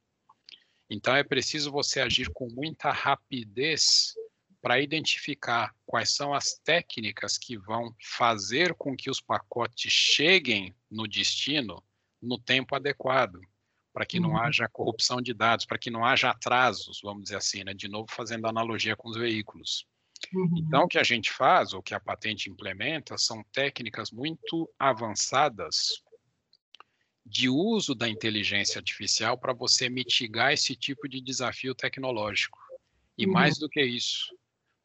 Então 0.88 1.16
é 1.16 1.24
preciso 1.24 1.72
você 1.72 2.00
agir 2.00 2.30
com 2.30 2.46
muita 2.48 2.92
rapidez 2.92 4.14
para 4.60 4.80
identificar 4.80 5.74
quais 5.86 6.14
são 6.14 6.34
as 6.34 6.54
técnicas 6.58 7.38
que 7.38 7.56
vão 7.56 7.94
fazer 8.02 8.74
com 8.74 8.96
que 8.96 9.10
os 9.10 9.20
pacotes 9.20 9.92
cheguem 9.92 10.74
no 10.90 11.06
destino 11.06 11.82
no 12.20 12.38
tempo 12.38 12.74
adequado, 12.74 13.40
para 13.92 14.04
que 14.04 14.18
não 14.18 14.30
uhum. 14.30 14.38
haja 14.38 14.68
corrupção 14.68 15.20
de 15.20 15.32
dados, 15.32 15.64
para 15.64 15.78
que 15.78 15.90
não 15.90 16.04
haja 16.04 16.30
atrasos, 16.30 17.00
vamos 17.02 17.24
dizer 17.24 17.36
assim, 17.36 17.64
né? 17.64 17.72
de 17.72 17.88
novo 17.88 18.08
fazendo 18.10 18.46
analogia 18.46 18.96
com 18.96 19.08
os 19.08 19.16
veículos. 19.16 19.86
Uhum. 20.32 20.58
Então, 20.58 20.82
o 20.82 20.88
que 20.88 20.98
a 20.98 21.04
gente 21.04 21.30
faz, 21.32 21.72
ou 21.72 21.82
que 21.82 21.94
a 21.94 22.00
patente 22.00 22.50
implementa, 22.50 23.16
são 23.16 23.42
técnicas 23.52 24.10
muito 24.10 24.68
avançadas 24.78 26.02
de 27.24 27.48
uso 27.48 27.94
da 27.94 28.08
inteligência 28.08 28.78
artificial 28.78 29.38
para 29.38 29.52
você 29.52 29.88
mitigar 29.88 30.52
esse 30.52 30.74
tipo 30.74 31.08
de 31.08 31.20
desafio 31.20 31.74
tecnológico. 31.74 32.58
E 33.16 33.26
uhum. 33.26 33.32
mais 33.32 33.58
do 33.58 33.68
que 33.68 33.82
isso, 33.82 34.34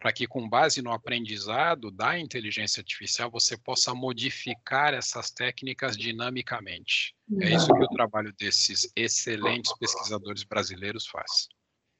para 0.04 0.12
que, 0.12 0.28
com 0.28 0.50
base 0.50 0.82
no 0.82 0.92
aprendizado 0.92 1.90
da 1.90 2.20
inteligência 2.20 2.82
artificial, 2.82 3.32
você 3.32 3.56
possa 3.58 3.96
modificar 3.96 4.94
essas 4.94 5.32
técnicas 5.32 5.96
dinamicamente. 5.96 7.16
É 7.40 7.56
isso 7.56 7.74
que 7.74 7.86
o 7.86 7.88
trabalho 7.88 8.34
desses 8.38 8.92
excelentes 8.98 9.72
pesquisadores 9.78 10.44
brasileiros 10.44 11.08
faz. 11.08 11.48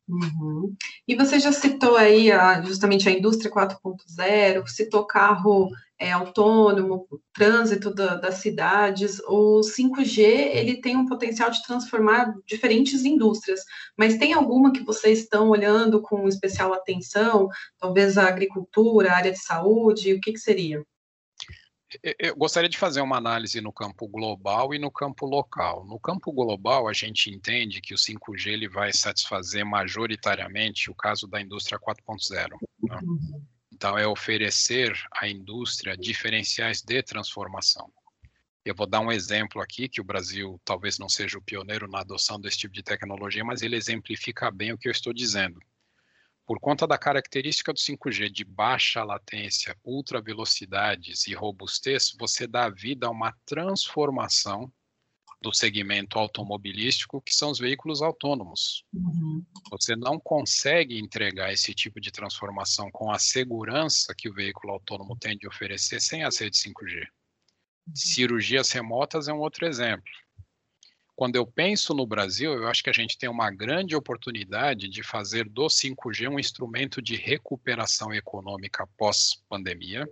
Uhum. 0.06 0.76
E 1.08 1.16
você 1.16 1.40
já 1.40 1.54
citou 1.54 1.96
aí 1.96 2.30
a, 2.30 2.62
justamente 2.62 3.08
a 3.08 3.12
indústria 3.14 3.50
4.0, 3.50 4.68
citou 4.68 5.08
carro 5.08 5.70
é, 6.04 6.12
autônomo, 6.12 7.08
trânsito 7.34 7.94
da, 7.94 8.16
das 8.16 8.36
cidades. 8.36 9.22
O 9.26 9.62
5G 9.62 10.20
ele 10.20 10.82
tem 10.82 10.98
um 10.98 11.06
potencial 11.06 11.50
de 11.50 11.64
transformar 11.64 12.34
diferentes 12.46 13.06
indústrias, 13.06 13.62
mas 13.98 14.18
tem 14.18 14.34
alguma 14.34 14.74
que 14.74 14.84
vocês 14.84 15.20
estão 15.20 15.50
olhando 15.50 16.02
com 16.02 16.28
especial 16.28 16.74
atenção? 16.74 17.48
Talvez 17.80 18.18
a 18.18 18.28
agricultura, 18.28 19.12
a 19.12 19.16
área 19.16 19.32
de 19.32 19.40
saúde, 19.40 20.14
o 20.14 20.20
que, 20.20 20.34
que 20.34 20.40
seria? 20.40 20.84
Eu 22.20 22.36
gostaria 22.36 22.70
de 22.70 22.78
fazer 22.78 23.02
uma 23.02 23.18
análise 23.18 23.62
no 23.62 23.72
campo 23.72 24.08
global 24.08 24.74
e 24.74 24.80
no 24.80 24.92
campo 24.92 25.26
local. 25.26 25.86
No 25.86 26.00
campo 26.00 26.34
global, 26.34 26.88
a 26.90 26.94
gente 26.94 27.30
entende 27.30 27.80
que 27.80 27.94
o 27.94 27.98
5G 27.98 28.48
ele 28.48 28.68
vai 28.68 28.92
satisfazer 28.92 29.64
majoritariamente 29.64 30.90
o 30.90 30.96
caso 30.96 31.28
da 31.28 31.40
indústria 31.40 31.80
4.0. 31.80 32.58
Né? 32.82 33.00
Então, 33.74 33.98
é 33.98 34.08
oferecer 34.08 34.94
à 35.12 35.28
indústria 35.28 35.98
diferenciais 35.98 36.84
de 36.84 37.02
transformação. 37.02 37.92
Eu 38.64 38.76
vou 38.76 38.86
dar 38.86 39.00
um 39.00 39.12
exemplo 39.12 39.60
aqui, 39.62 39.90
que 39.90 40.00
o 40.00 40.04
Brasil 40.04 40.62
talvez 40.64 41.00
não 41.00 41.10
seja 41.10 41.40
o 41.40 41.42
pioneiro 41.42 41.90
na 41.90 42.02
adoção 42.02 42.40
desse 42.40 42.60
tipo 42.60 42.74
de 42.74 42.84
tecnologia, 42.84 43.44
mas 43.44 43.64
ele 43.64 43.76
exemplifica 43.76 44.52
bem 44.52 44.72
o 44.72 44.78
que 44.78 44.88
eu 44.88 44.92
estou 44.92 45.12
dizendo. 45.12 45.60
Por 46.46 46.60
conta 46.60 46.86
da 46.86 47.00
característica 47.00 47.74
do 47.74 47.80
5G 47.80 48.30
de 48.30 48.44
baixa 48.44 49.04
latência, 49.04 49.76
ultra 49.84 50.22
velocidades 50.22 51.26
e 51.26 51.34
robustez, 51.34 52.14
você 52.18 52.46
dá 52.46 52.70
vida 52.70 53.08
a 53.08 53.12
uma 53.12 53.36
transformação 53.44 54.72
do 55.44 55.54
segmento 55.54 56.18
automobilístico, 56.18 57.22
que 57.22 57.36
são 57.36 57.52
os 57.52 57.60
veículos 57.60 58.02
autônomos. 58.02 58.86
Uhum. 58.94 59.46
Você 59.70 59.94
não 59.94 60.18
consegue 60.18 60.98
entregar 60.98 61.52
esse 61.52 61.74
tipo 61.74 62.00
de 62.00 62.12
transformação 62.12 62.90
com 62.90 63.12
a 63.12 63.20
segurança 63.20 64.16
que 64.18 64.30
o 64.30 64.34
veículo 64.34 64.72
autônomo 64.72 65.18
tem 65.18 65.38
de 65.38 65.46
oferecer 65.46 66.00
sem 66.00 66.24
as 66.24 66.38
redes 66.38 66.64
5G. 66.64 67.02
Uhum. 67.02 67.94
Cirurgias 67.94 68.72
remotas 68.72 69.28
é 69.28 69.34
um 69.34 69.40
outro 69.40 69.68
exemplo. 69.68 70.10
Quando 71.14 71.36
eu 71.36 71.46
penso 71.46 71.94
no 71.94 72.08
Brasil, 72.08 72.54
eu 72.54 72.68
acho 72.70 72.82
que 72.82 72.90
a 72.90 72.94
gente 72.94 73.18
tem 73.18 73.30
uma 73.30 73.52
grande 73.52 73.96
oportunidade 73.98 74.88
de 74.88 75.04
fazer 75.04 75.48
do 75.48 75.68
5G 75.68 76.30
um 76.30 76.40
instrumento 76.40 77.02
de 77.02 77.18
recuperação 77.18 78.14
econômica 78.14 78.88
pós-pandemia 78.98 80.08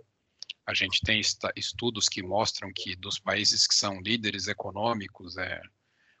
a 0.72 0.74
gente 0.74 1.00
tem 1.02 1.20
estudos 1.54 2.08
que 2.08 2.22
mostram 2.22 2.72
que 2.74 2.96
dos 2.96 3.18
países 3.18 3.66
que 3.66 3.74
são 3.74 4.00
líderes 4.00 4.48
econômicos, 4.48 5.36
é, 5.36 5.60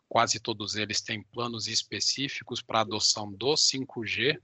quase 0.08 0.38
todos 0.38 0.76
eles 0.76 1.00
têm 1.00 1.22
planos 1.22 1.66
específicos 1.66 2.62
para 2.62 2.80
adoção 2.80 3.32
do 3.32 3.54
5G, 3.54 4.38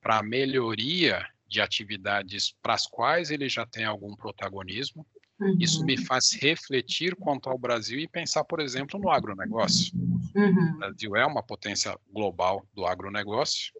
para 0.00 0.18
a 0.18 0.22
melhoria 0.22 1.24
de 1.46 1.60
atividades 1.60 2.54
para 2.60 2.74
as 2.74 2.86
quais 2.86 3.30
ele 3.30 3.48
já 3.48 3.64
tem 3.64 3.84
algum 3.84 4.16
protagonismo. 4.16 5.06
Uhum. 5.38 5.56
Isso 5.60 5.84
me 5.84 5.96
faz 5.96 6.32
refletir 6.32 7.14
quanto 7.14 7.48
ao 7.48 7.58
Brasil 7.58 8.00
e 8.00 8.08
pensar, 8.08 8.42
por 8.44 8.58
exemplo, 8.58 8.98
no 8.98 9.10
agronegócio. 9.10 9.92
Uhum. 10.34 10.74
O 10.74 10.78
Brasil 10.78 11.16
é 11.16 11.24
uma 11.24 11.42
potência 11.42 11.96
global 12.10 12.66
do 12.74 12.84
agronegócio 12.84 13.72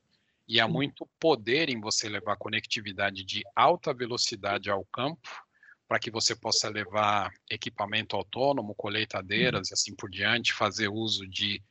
e 0.47 0.61
há 0.61 0.69
muito 0.69 1.09
poder 1.19 1.71
em 1.71 1.81
você 1.81 2.09
levar 2.09 2.37
conectividade 2.37 3.25
de 3.25 3.43
alta 3.57 3.95
velocidade 3.95 4.71
ao 4.71 4.85
campo 4.93 5.29
para 5.93 5.99
que 5.99 6.11
você 6.11 6.35
possa 6.35 6.71
levar 6.71 7.31
equipamento 7.51 8.17
autônomo, 8.17 8.75
colheitadeiras 8.75 9.69
e 9.69 9.75
assim 9.75 9.95
por 9.95 10.09
diante, 10.09 10.55
fazer 10.55 10.89
uso 10.89 11.29
de 11.29 11.63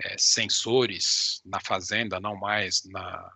é, 0.00 0.14
sensores 0.16 1.42
na 1.44 1.58
fazenda, 1.58 2.20
não 2.20 2.36
mais 2.36 2.84
na, 2.84 3.32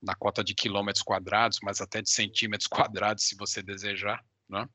na 0.00 0.14
cota 0.14 0.44
de 0.44 0.54
quilômetros 0.54 1.02
quadrados, 1.02 1.58
mas 1.60 1.80
até 1.80 2.00
de 2.00 2.08
centímetros 2.08 2.68
quadrados, 2.70 3.24
se 3.24 3.34
você 3.34 3.60
desejar, 3.60 4.24
né? 4.48 4.68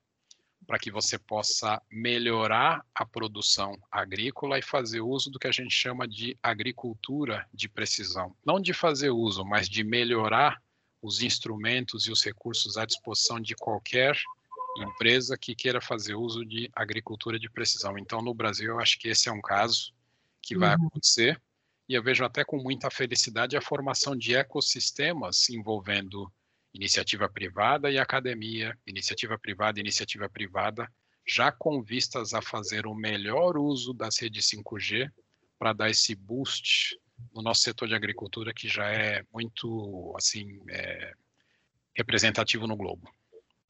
para 0.67 0.77
que 0.77 0.91
você 0.91 1.17
possa 1.17 1.81
melhorar 1.89 2.85
a 2.93 3.05
produção 3.05 3.73
agrícola 3.89 4.59
e 4.59 4.61
fazer 4.61 4.99
uso 4.99 5.31
do 5.31 5.39
que 5.39 5.47
a 5.47 5.51
gente 5.53 5.73
chama 5.73 6.05
de 6.05 6.37
agricultura 6.43 7.47
de 7.53 7.69
precisão. 7.69 8.35
Não 8.45 8.59
de 8.59 8.73
fazer 8.73 9.11
uso, 9.11 9.45
mas 9.45 9.69
de 9.69 9.81
melhorar 9.81 10.61
os 11.01 11.21
instrumentos 11.21 12.05
e 12.05 12.11
os 12.11 12.21
recursos 12.21 12.75
à 12.75 12.85
disposição 12.85 13.39
de 13.39 13.55
qualquer 13.55 14.19
empresa 14.83 15.37
que 15.37 15.55
queira 15.55 15.81
fazer 15.81 16.15
uso 16.15 16.45
de 16.45 16.69
agricultura 16.73 17.39
de 17.39 17.49
precisão. 17.49 17.97
Então, 17.97 18.21
no 18.21 18.33
Brasil, 18.33 18.67
eu 18.67 18.79
acho 18.79 18.99
que 18.99 19.09
esse 19.09 19.29
é 19.29 19.31
um 19.31 19.41
caso 19.41 19.93
que 20.41 20.57
vai 20.57 20.75
uhum. 20.75 20.87
acontecer, 20.87 21.41
e 21.89 21.93
eu 21.93 22.03
vejo 22.03 22.23
até 22.23 22.43
com 22.43 22.57
muita 22.57 22.89
felicidade 22.89 23.55
a 23.55 23.61
formação 23.61 24.15
de 24.15 24.35
ecossistemas 24.35 25.49
envolvendo 25.49 26.31
iniciativa 26.73 27.29
privada 27.29 27.89
e 27.89 27.97
academia, 27.97 28.77
iniciativa 28.85 29.37
privada 29.37 29.79
e 29.79 29.81
iniciativa 29.81 30.29
privada, 30.29 30.89
já 31.25 31.51
com 31.51 31.81
vistas 31.81 32.33
a 32.33 32.41
fazer 32.41 32.85
o 32.85 32.93
melhor 32.93 33.57
uso 33.57 33.93
das 33.93 34.17
redes 34.19 34.49
5G 34.49 35.11
para 35.57 35.73
dar 35.73 35.89
esse 35.89 36.15
boost 36.15 36.97
no 37.33 37.41
nosso 37.41 37.61
setor 37.61 37.87
de 37.87 37.95
agricultura, 37.95 38.53
que 38.53 38.67
já 38.67 38.89
é 38.89 39.23
muito 39.33 40.13
assim 40.15 40.59
é, 40.69 41.13
representativo 41.95 42.67
no 42.67 42.77
globo. 42.77 43.11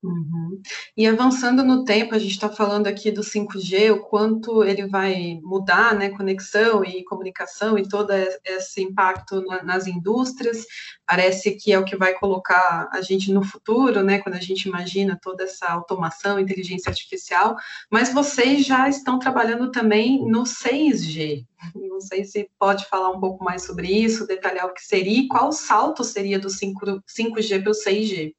Uhum. 0.04 0.62
E 0.96 1.08
avançando 1.08 1.64
no 1.64 1.84
tempo, 1.84 2.14
a 2.14 2.20
gente 2.20 2.32
está 2.32 2.50
falando 2.50 2.86
aqui 2.86 3.12
do 3.12 3.22
5G, 3.22 3.92
o 3.92 4.00
quanto 4.04 4.64
ele 4.64 4.88
vai 4.88 5.40
mudar, 5.42 5.96
né, 5.96 6.10
conexão 6.10 6.84
e 6.86 7.04
comunicação 7.04 7.80
e 7.80 7.88
todo 7.88 8.12
esse 8.46 8.82
impacto 8.84 9.42
na, 9.42 9.64
nas 9.64 9.88
indústrias. 9.88 10.66
Parece 11.06 11.52
que 11.52 11.74
é 11.74 11.80
o 11.80 11.84
que 11.84 11.98
vai 11.98 12.14
colocar 12.14 12.88
a 12.94 13.02
gente 13.02 13.32
no 13.34 13.44
futuro, 13.44 14.04
né, 14.04 14.20
quando 14.20 14.36
a 14.36 14.42
gente 14.42 14.68
imagina 14.68 15.20
toda 15.20 15.44
essa 15.46 15.66
automação, 15.68 16.40
inteligência 16.40 16.90
artificial. 16.90 17.56
Mas 17.92 18.14
vocês 18.14 18.66
já 18.66 18.88
estão 18.88 19.18
trabalhando 19.18 19.72
também 19.72 20.24
no 20.30 20.44
6G. 20.44 21.44
Não 21.76 22.00
sei 22.00 22.24
se 22.24 22.48
pode 22.60 22.86
falar 22.86 23.10
um 23.10 23.20
pouco 23.20 23.44
mais 23.44 23.64
sobre 23.64 23.88
isso, 23.88 24.28
detalhar 24.28 24.68
o 24.68 24.74
que 24.74 24.86
seria 24.86 25.22
e 25.22 25.28
qual 25.28 25.52
salto 25.52 26.04
seria 26.04 26.38
do 26.38 26.52
5, 26.52 27.02
5G 27.08 27.64
para 27.64 27.72
o 27.72 27.76
6G. 27.76 28.34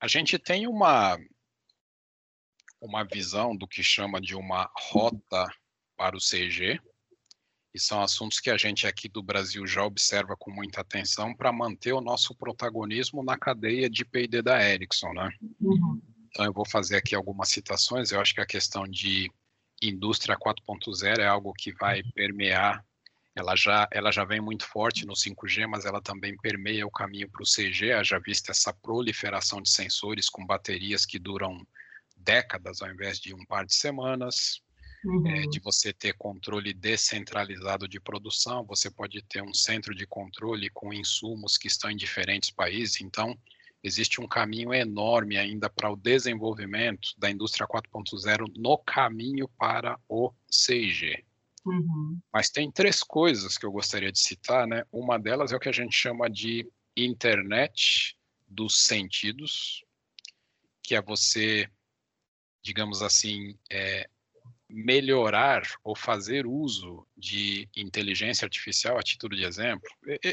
A 0.00 0.06
gente 0.06 0.38
tem 0.38 0.66
uma, 0.66 1.18
uma 2.80 3.04
visão 3.04 3.56
do 3.56 3.66
que 3.66 3.82
chama 3.82 4.20
de 4.20 4.34
uma 4.34 4.70
rota 4.92 5.48
para 5.96 6.16
o 6.16 6.20
CG, 6.20 6.80
e 7.74 7.80
são 7.80 8.00
assuntos 8.00 8.40
que 8.40 8.50
a 8.50 8.56
gente 8.56 8.86
aqui 8.86 9.08
do 9.08 9.22
Brasil 9.22 9.66
já 9.66 9.84
observa 9.84 10.36
com 10.36 10.50
muita 10.50 10.80
atenção 10.80 11.34
para 11.34 11.52
manter 11.52 11.92
o 11.92 12.00
nosso 12.00 12.34
protagonismo 12.34 13.22
na 13.22 13.36
cadeia 13.36 13.90
de 13.90 14.04
P&D 14.04 14.40
da 14.42 14.62
Ericsson, 14.62 15.12
né? 15.12 15.30
Uhum. 15.60 16.00
Então 16.28 16.44
eu 16.44 16.52
vou 16.52 16.66
fazer 16.66 16.96
aqui 16.96 17.14
algumas 17.14 17.48
citações, 17.48 18.10
eu 18.10 18.20
acho 18.20 18.34
que 18.34 18.40
a 18.40 18.46
questão 18.46 18.84
de 18.84 19.30
indústria 19.82 20.36
4.0 20.36 21.18
é 21.18 21.26
algo 21.26 21.52
que 21.52 21.72
vai 21.72 22.02
permear 22.14 22.84
ela 23.38 23.54
já, 23.54 23.88
ela 23.92 24.10
já 24.10 24.24
vem 24.24 24.40
muito 24.40 24.66
forte 24.66 25.06
no 25.06 25.14
5G, 25.14 25.66
mas 25.68 25.84
ela 25.84 26.02
também 26.02 26.36
permeia 26.36 26.86
o 26.86 26.90
caminho 26.90 27.30
para 27.30 27.42
o 27.42 27.46
CG, 27.46 28.02
já 28.02 28.18
vista 28.18 28.50
essa 28.50 28.72
proliferação 28.72 29.62
de 29.62 29.70
sensores 29.70 30.28
com 30.28 30.44
baterias 30.44 31.06
que 31.06 31.18
duram 31.18 31.64
décadas 32.16 32.82
ao 32.82 32.90
invés 32.90 33.20
de 33.20 33.32
um 33.32 33.44
par 33.46 33.64
de 33.64 33.74
semanas, 33.74 34.60
uhum. 35.04 35.26
é, 35.28 35.42
de 35.42 35.60
você 35.60 35.92
ter 35.92 36.14
controle 36.14 36.74
descentralizado 36.74 37.86
de 37.86 38.00
produção, 38.00 38.64
você 38.64 38.90
pode 38.90 39.22
ter 39.22 39.40
um 39.40 39.54
centro 39.54 39.94
de 39.94 40.04
controle 40.04 40.68
com 40.70 40.92
insumos 40.92 41.56
que 41.56 41.68
estão 41.68 41.90
em 41.90 41.96
diferentes 41.96 42.50
países, 42.50 43.00
então 43.00 43.38
existe 43.84 44.20
um 44.20 44.26
caminho 44.26 44.74
enorme 44.74 45.36
ainda 45.36 45.70
para 45.70 45.90
o 45.90 45.96
desenvolvimento 45.96 47.10
da 47.16 47.30
indústria 47.30 47.68
4.0 47.68 48.52
no 48.56 48.76
caminho 48.78 49.48
para 49.56 49.96
o 50.08 50.32
6G. 50.50 51.27
Uhum. 51.68 52.18
Mas 52.32 52.50
tem 52.50 52.70
três 52.70 53.02
coisas 53.02 53.58
que 53.58 53.66
eu 53.66 53.72
gostaria 53.72 54.10
de 54.10 54.20
citar, 54.20 54.66
né? 54.66 54.84
Uma 54.90 55.18
delas 55.18 55.52
é 55.52 55.56
o 55.56 55.60
que 55.60 55.68
a 55.68 55.72
gente 55.72 55.94
chama 55.94 56.28
de 56.28 56.66
internet 56.96 58.16
dos 58.46 58.82
sentidos, 58.82 59.84
que 60.82 60.94
é 60.94 61.02
você, 61.02 61.68
digamos 62.62 63.02
assim, 63.02 63.58
é, 63.70 64.08
melhorar 64.68 65.62
ou 65.82 65.94
fazer 65.94 66.46
uso 66.46 67.06
de 67.16 67.68
inteligência 67.76 68.44
artificial 68.44 68.98
a 68.98 69.02
título 69.02 69.36
de 69.36 69.44
exemplo. 69.44 69.88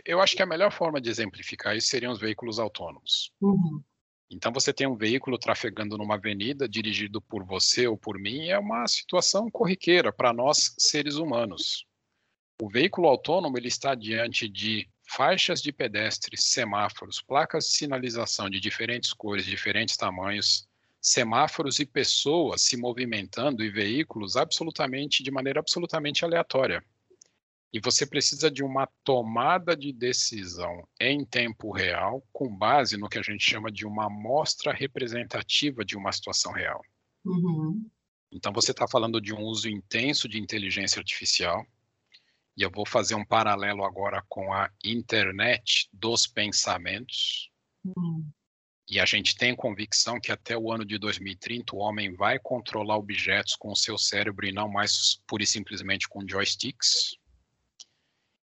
Eu 0.05 0.21
acho 0.21 0.35
que 0.35 0.41
a 0.41 0.47
melhor 0.47 0.71
forma 0.71 0.99
de 0.99 1.09
exemplificar 1.09 1.75
isso 1.75 1.87
seriam 1.87 2.11
os 2.11 2.19
veículos 2.19 2.59
autônomos. 2.59 3.31
Uhum. 3.41 3.83
Então, 4.29 4.51
você 4.51 4.73
tem 4.73 4.87
um 4.87 4.95
veículo 4.95 5.37
trafegando 5.37 5.97
numa 5.97 6.15
avenida, 6.15 6.67
dirigido 6.67 7.21
por 7.21 7.43
você 7.43 7.87
ou 7.87 7.97
por 7.97 8.17
mim, 8.17 8.47
é 8.47 8.57
uma 8.57 8.87
situação 8.87 9.49
corriqueira 9.49 10.11
para 10.11 10.33
nós, 10.33 10.73
seres 10.77 11.15
humanos. 11.15 11.85
O 12.61 12.69
veículo 12.69 13.07
autônomo 13.07 13.57
ele 13.57 13.67
está 13.67 13.93
diante 13.93 14.49
de 14.49 14.89
faixas 15.07 15.61
de 15.61 15.71
pedestres, 15.71 16.45
semáforos, 16.45 17.21
placas 17.21 17.65
de 17.65 17.71
sinalização 17.71 18.49
de 18.49 18.59
diferentes 18.59 19.13
cores, 19.13 19.45
diferentes 19.45 19.95
tamanhos, 19.95 20.67
semáforos 20.99 21.79
e 21.79 21.85
pessoas 21.85 22.63
se 22.63 22.75
movimentando 22.75 23.63
e 23.63 23.69
veículos 23.69 24.35
absolutamente 24.35 25.21
de 25.21 25.29
maneira 25.29 25.59
absolutamente 25.59 26.25
aleatória 26.25 26.83
e 27.75 27.79
você 27.81 28.05
precisa 28.05 28.49
de 28.49 28.63
uma 28.63 28.87
tomada 29.03 29.75
de 29.75 29.91
decisão 29.91 30.87
em 30.97 31.25
tempo 31.25 31.73
real, 31.73 32.25
com 32.31 32.47
base 32.55 32.95
no 32.95 33.09
que 33.09 33.19
a 33.19 33.21
gente 33.21 33.43
chama 33.43 33.69
de 33.69 33.85
uma 33.85 34.05
amostra 34.05 34.71
representativa 34.71 35.83
de 35.83 35.97
uma 35.97 36.09
situação 36.13 36.53
real. 36.53 36.81
Uhum. 37.25 37.85
Então, 38.31 38.53
você 38.53 38.71
está 38.71 38.87
falando 38.87 39.19
de 39.19 39.33
um 39.33 39.41
uso 39.41 39.67
intenso 39.67 40.29
de 40.29 40.39
inteligência 40.39 40.99
artificial, 40.99 41.67
e 42.55 42.61
eu 42.61 42.71
vou 42.71 42.85
fazer 42.87 43.13
um 43.13 43.25
paralelo 43.25 43.83
agora 43.83 44.23
com 44.29 44.53
a 44.53 44.71
internet 44.81 45.89
dos 45.91 46.25
pensamentos. 46.25 47.51
Uhum. 47.83 48.25
E 48.89 49.01
a 49.01 49.05
gente 49.05 49.35
tem 49.35 49.53
convicção 49.53 50.17
que 50.17 50.31
até 50.31 50.57
o 50.57 50.71
ano 50.71 50.85
de 50.85 50.97
2030 50.97 51.75
o 51.75 51.79
homem 51.79 52.13
vai 52.13 52.39
controlar 52.39 52.95
objetos 52.95 53.53
com 53.57 53.69
o 53.69 53.75
seu 53.75 53.97
cérebro 53.97 54.47
e 54.47 54.53
não 54.53 54.69
mais 54.69 55.19
pura 55.27 55.43
e 55.43 55.47
simplesmente 55.47 56.07
com 56.07 56.25
joysticks. 56.25 57.17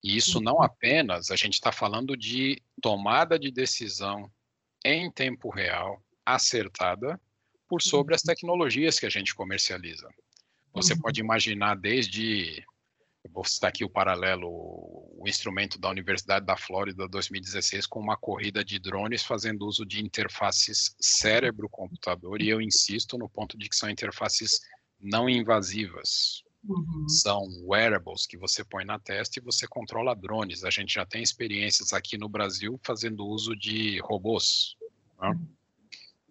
E 0.08 0.16
isso 0.16 0.40
não 0.40 0.54
uhum. 0.54 0.64
apenas, 0.64 1.32
a 1.32 1.36
gente 1.36 1.56
está 1.56 1.70
falando 1.70 2.16
de 2.16 2.64
tomada 2.82 3.38
de 3.38 3.52
decisão 3.52 4.32
em 4.86 5.12
tempo 5.12 5.50
real, 5.50 6.02
acertada, 6.26 7.20
por 7.68 7.82
sobre 7.82 8.16
as 8.16 8.22
uhum. 8.22 8.28
tecnologias 8.28 8.98
que 8.98 9.06
a 9.06 9.10
gente 9.10 9.36
comercializa. 9.36 10.08
Você 10.74 10.94
uhum. 10.94 11.02
pode 11.02 11.20
imaginar 11.20 11.76
desde, 11.76 12.66
vou 13.30 13.44
citar 13.44 13.68
aqui 13.68 13.84
o 13.84 13.90
paralelo, 13.90 14.48
o 14.50 15.24
instrumento 15.28 15.78
da 15.78 15.90
Universidade 15.90 16.46
da 16.46 16.56
Flórida 16.56 17.06
2016 17.06 17.86
com 17.86 18.00
uma 18.00 18.16
corrida 18.16 18.64
de 18.64 18.80
drones 18.80 19.24
fazendo 19.24 19.68
uso 19.68 19.86
de 19.86 20.02
interfaces 20.02 20.96
cérebro-computador, 21.02 22.42
e 22.42 22.48
eu 22.48 22.62
insisto 22.62 23.18
no 23.18 23.28
ponto 23.28 23.58
de 23.58 23.68
que 23.68 23.76
são 23.76 23.90
interfaces 23.90 24.62
não 25.02 25.28
invasivas. 25.28 26.47
Uhum. 26.64 27.08
São 27.08 27.48
wearables 27.64 28.26
que 28.26 28.38
você 28.38 28.64
põe 28.64 28.84
na 28.84 29.00
testa 29.00 29.40
e 29.40 29.42
você 29.42 29.68
controla 29.68 30.16
drones. 30.16 30.64
A 30.64 30.70
gente 30.70 30.94
já 30.94 31.06
tem 31.06 31.22
experiências 31.22 31.94
aqui 31.94 32.18
no 32.18 32.28
Brasil 32.28 32.80
fazendo 32.84 33.26
uso 33.26 33.56
de 33.56 34.00
robôs. 34.00 34.76
Né? 35.22 35.30
Uhum. 35.30 35.48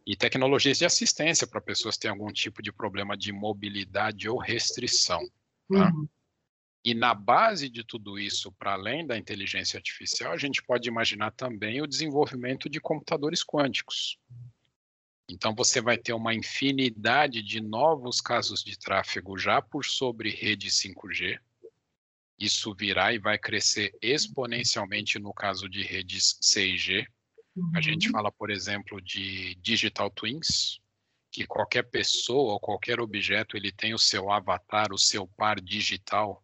E 0.07 0.15
tecnologias 0.15 0.79
de 0.79 0.85
assistência 0.85 1.47
para 1.47 1.61
pessoas 1.61 1.97
que 1.97 2.03
têm 2.03 2.11
algum 2.11 2.33
tipo 2.33 2.63
de 2.63 2.73
problema 2.73 3.17
de 3.17 3.33
mobilidade 3.33 4.29
ou 4.29 4.39
restrição. 4.39 5.21
Né? 5.69 5.91
Uhum. 5.93 6.09
E 6.85 6.95
na 6.95 7.13
base 7.13 7.69
de 7.69 7.83
tudo 7.83 8.17
isso, 8.17 8.53
para 8.53 8.75
além 8.75 9.05
da 9.05 9.19
inteligência 9.19 9.77
artificial, 9.77 10.33
a 10.33 10.37
gente 10.37 10.63
pode 10.63 10.89
imaginar 10.89 11.33
também 11.33 11.83
o 11.83 11.87
desenvolvimento 11.87 12.71
de 12.71 12.81
computadores 12.81 13.43
quânticos. 13.43 14.17
Então 15.29 15.55
você 15.55 15.81
vai 15.81 15.99
ter 15.99 16.13
uma 16.13 16.35
infinidade 16.35 17.43
de 17.43 17.61
novos 17.61 18.21
casos 18.21 18.63
de 18.63 18.79
tráfego 18.79 19.37
já 19.37 19.61
por 19.61 19.85
sobre 19.85 20.31
rede 20.31 20.71
5G. 20.71 21.39
Isso 22.39 22.75
virá 22.75 23.13
e 23.13 23.19
vai 23.19 23.39
crescer 23.39 23.97
exponencialmente 24.01 25.19
no 25.19 25.33
caso 25.33 25.69
de 25.69 25.83
redes 25.83 26.39
6G. 26.41 27.07
Uhum. 27.57 27.73
A 27.75 27.81
gente 27.81 28.07
uhum. 28.09 28.13
fala, 28.13 28.31
por 28.31 28.51
exemplo, 28.51 29.01
de 29.01 29.55
digital 29.57 30.11
twins, 30.11 30.79
que 31.33 31.47
qualquer 31.47 31.83
pessoa 31.85 32.53
ou 32.53 32.61
qualquer 32.61 33.01
objeto 33.01 33.57
ele 33.57 33.73
tem 33.73 33.95
o 33.95 33.99
seu 33.99 34.31
avatar, 34.31 34.93
o 34.93 34.99
seu 34.99 35.27
par 35.27 35.61
digital 35.61 36.43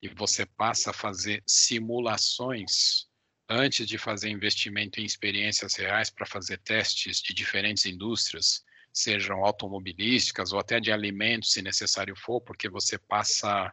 e 0.00 0.08
você 0.08 0.46
passa 0.46 0.90
a 0.90 0.94
fazer 0.94 1.42
simulações 1.46 3.06
antes 3.52 3.86
de 3.86 3.98
fazer 3.98 4.30
investimento 4.30 5.00
em 5.00 5.04
experiências 5.04 5.74
reais 5.74 6.10
para 6.10 6.26
fazer 6.26 6.58
testes 6.58 7.20
de 7.20 7.34
diferentes 7.34 7.84
indústrias, 7.86 8.64
sejam 8.92 9.44
automobilísticas 9.44 10.52
ou 10.52 10.58
até 10.58 10.80
de 10.80 10.90
alimentos, 10.90 11.52
se 11.52 11.62
necessário 11.62 12.14
for, 12.16 12.40
porque 12.40 12.68
você 12.68 12.98
passa 12.98 13.72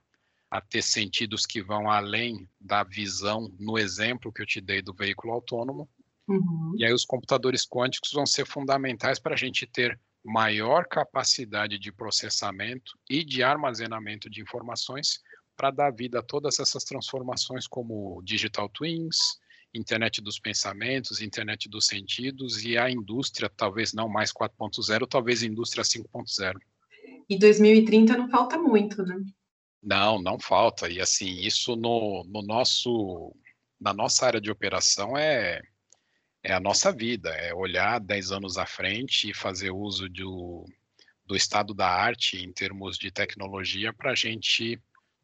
a 0.52 0.62
ter 0.62 0.82
sentidos 0.82 1.46
que 1.46 1.62
vão 1.62 1.90
além 1.90 2.50
da 2.60 2.84
visão 2.84 3.54
no 3.60 3.78
exemplo 3.78 4.32
que 4.32 4.42
eu 4.42 4.46
te 4.46 4.60
dei 4.60 4.82
do 4.82 4.94
veículo 4.94 5.34
autônomo. 5.34 5.88
Uhum. 6.28 6.74
E 6.78 6.86
aí 6.86 6.94
os 6.94 7.06
computadores 7.06 7.66
quânticos 7.68 8.12
vão 8.12 8.26
ser 8.26 8.46
fundamentais 8.46 9.20
para 9.20 9.34
a 9.34 9.38
gente 9.38 9.66
ter 9.68 10.00
maior 10.24 10.86
capacidade 10.88 11.78
de 11.78 11.92
processamento 11.92 12.98
e 13.10 13.24
de 13.24 13.44
armazenamento 13.44 14.30
de 14.30 14.42
informações 14.42 15.22
para 15.56 15.72
dar 15.72 15.92
vida 15.92 16.20
a 16.20 16.24
todas 16.24 16.60
essas 16.60 16.84
transformações 16.84 17.68
como 17.68 18.22
digital 18.24 18.70
twins, 18.70 19.18
internet 19.74 20.22
dos 20.22 20.40
pensamentos, 20.40 21.22
internet 21.22 21.70
dos 21.70 21.86
sentidos 21.86 22.64
e 22.64 22.78
a 22.78 22.90
indústria, 22.90 23.50
talvez 23.50 23.94
não 23.94 24.10
mais 24.10 24.32
4.0, 24.32 25.08
talvez 25.08 25.44
indústria 25.44 25.84
5.0. 25.84 26.58
E 27.30 27.38
2030 27.38 28.18
não 28.18 28.30
falta 28.30 28.58
muito, 28.58 29.04
né? 29.04 29.16
Não, 29.82 30.22
não 30.22 30.40
falta. 30.40 30.90
E 30.90 31.00
assim, 31.00 31.40
isso 31.42 31.76
no, 31.76 32.24
no 32.26 32.42
nosso, 32.42 33.34
na 33.80 33.94
nossa 33.94 34.26
área 34.26 34.42
de 34.42 34.50
operação 34.50 35.16
é, 35.16 35.62
é 36.44 36.54
a 36.54 36.60
nossa 36.60 36.92
vida, 36.92 37.30
é 37.30 37.54
olhar 37.54 38.00
10 38.00 38.32
anos 38.32 38.58
à 38.58 38.66
frente 38.66 39.30
e 39.30 39.34
fazer 39.34 39.72
uso 39.72 40.10
do, 40.10 40.66
do 41.26 41.36
estado 41.36 41.74
da 41.74 41.88
arte 41.88 42.38
em 42.38 42.52
termos 42.52 42.98
de 42.98 43.12
tecnologia 43.12 43.94
para 43.94 44.12
a 44.12 44.16
gente 44.16 44.82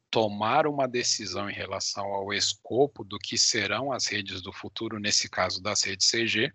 tomar 0.10 0.68
uma 0.68 0.88
decisão 0.88 1.50
em 1.50 1.54
relação 1.54 2.06
ao 2.06 2.34
escopo 2.34 3.04
do 3.04 3.18
que 3.18 3.38
serão 3.38 3.92
as 3.92 4.08
redes 4.08 4.42
do 4.42 4.54
futuro, 4.54 5.00
nesse 5.00 5.30
caso 5.30 5.62
das 5.62 5.84
redes 5.84 6.10
CG, 6.10 6.52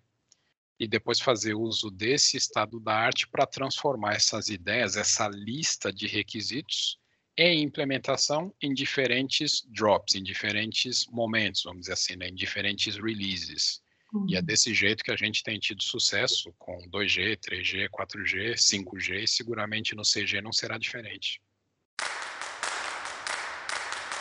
e 0.78 0.88
depois 0.88 1.20
fazer 1.20 1.54
uso 1.54 1.90
desse 1.90 2.38
estado 2.38 2.80
da 2.80 2.94
arte 2.94 3.28
para 3.28 3.46
transformar 3.46 4.14
essas 4.14 4.48
ideias, 4.48 4.96
essa 4.96 5.28
lista 5.28 5.92
de 5.92 6.06
requisitos, 6.06 6.98
em 7.36 7.62
implementação 7.62 8.54
em 8.62 8.72
diferentes 8.72 9.62
drops, 9.68 10.14
em 10.14 10.22
diferentes 10.22 11.06
momentos, 11.08 11.62
vamos 11.64 11.82
dizer 11.82 11.92
assim, 11.92 12.16
né, 12.16 12.28
em 12.28 12.34
diferentes 12.34 12.96
releases. 12.96 13.82
Uhum. 14.12 14.26
E 14.28 14.34
é 14.34 14.38
uhum. 14.38 14.44
desse 14.44 14.74
jeito 14.74 15.04
que 15.04 15.12
a 15.12 15.16
gente 15.16 15.42
tem 15.42 15.58
tido 15.58 15.82
sucesso 15.82 16.52
com 16.58 16.76
2G, 16.90 17.36
3G, 17.36 17.88
4G, 17.90 18.54
5G, 18.54 19.24
e 19.24 19.28
seguramente 19.28 19.94
no 19.94 20.02
CG 20.02 20.40
não 20.40 20.52
será 20.52 20.78
diferente. 20.78 21.40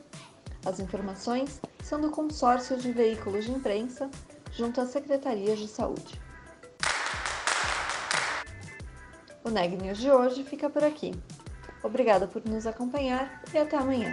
As 0.65 0.79
informações 0.79 1.61
são 1.83 2.01
do 2.01 2.11
Consórcio 2.11 2.77
de 2.77 2.93
Veículos 2.93 3.45
de 3.45 3.51
Imprensa 3.51 4.09
junto 4.53 4.81
às 4.81 4.91
Secretarias 4.91 5.59
de 5.59 5.67
Saúde. 5.67 6.23
O 9.43 9.51
Neg 9.51 9.77
News 9.77 9.99
de 9.99 10.13
hoje 10.13 10.45
fica 10.45 10.71
por 10.71 10.85
aqui. 10.85 11.13
Obrigada 11.83 12.29
por 12.29 12.45
nos 12.45 12.69
acompanhar 12.69 13.43
e 13.53 13.59
até 13.59 13.77
amanhã. 13.77 14.13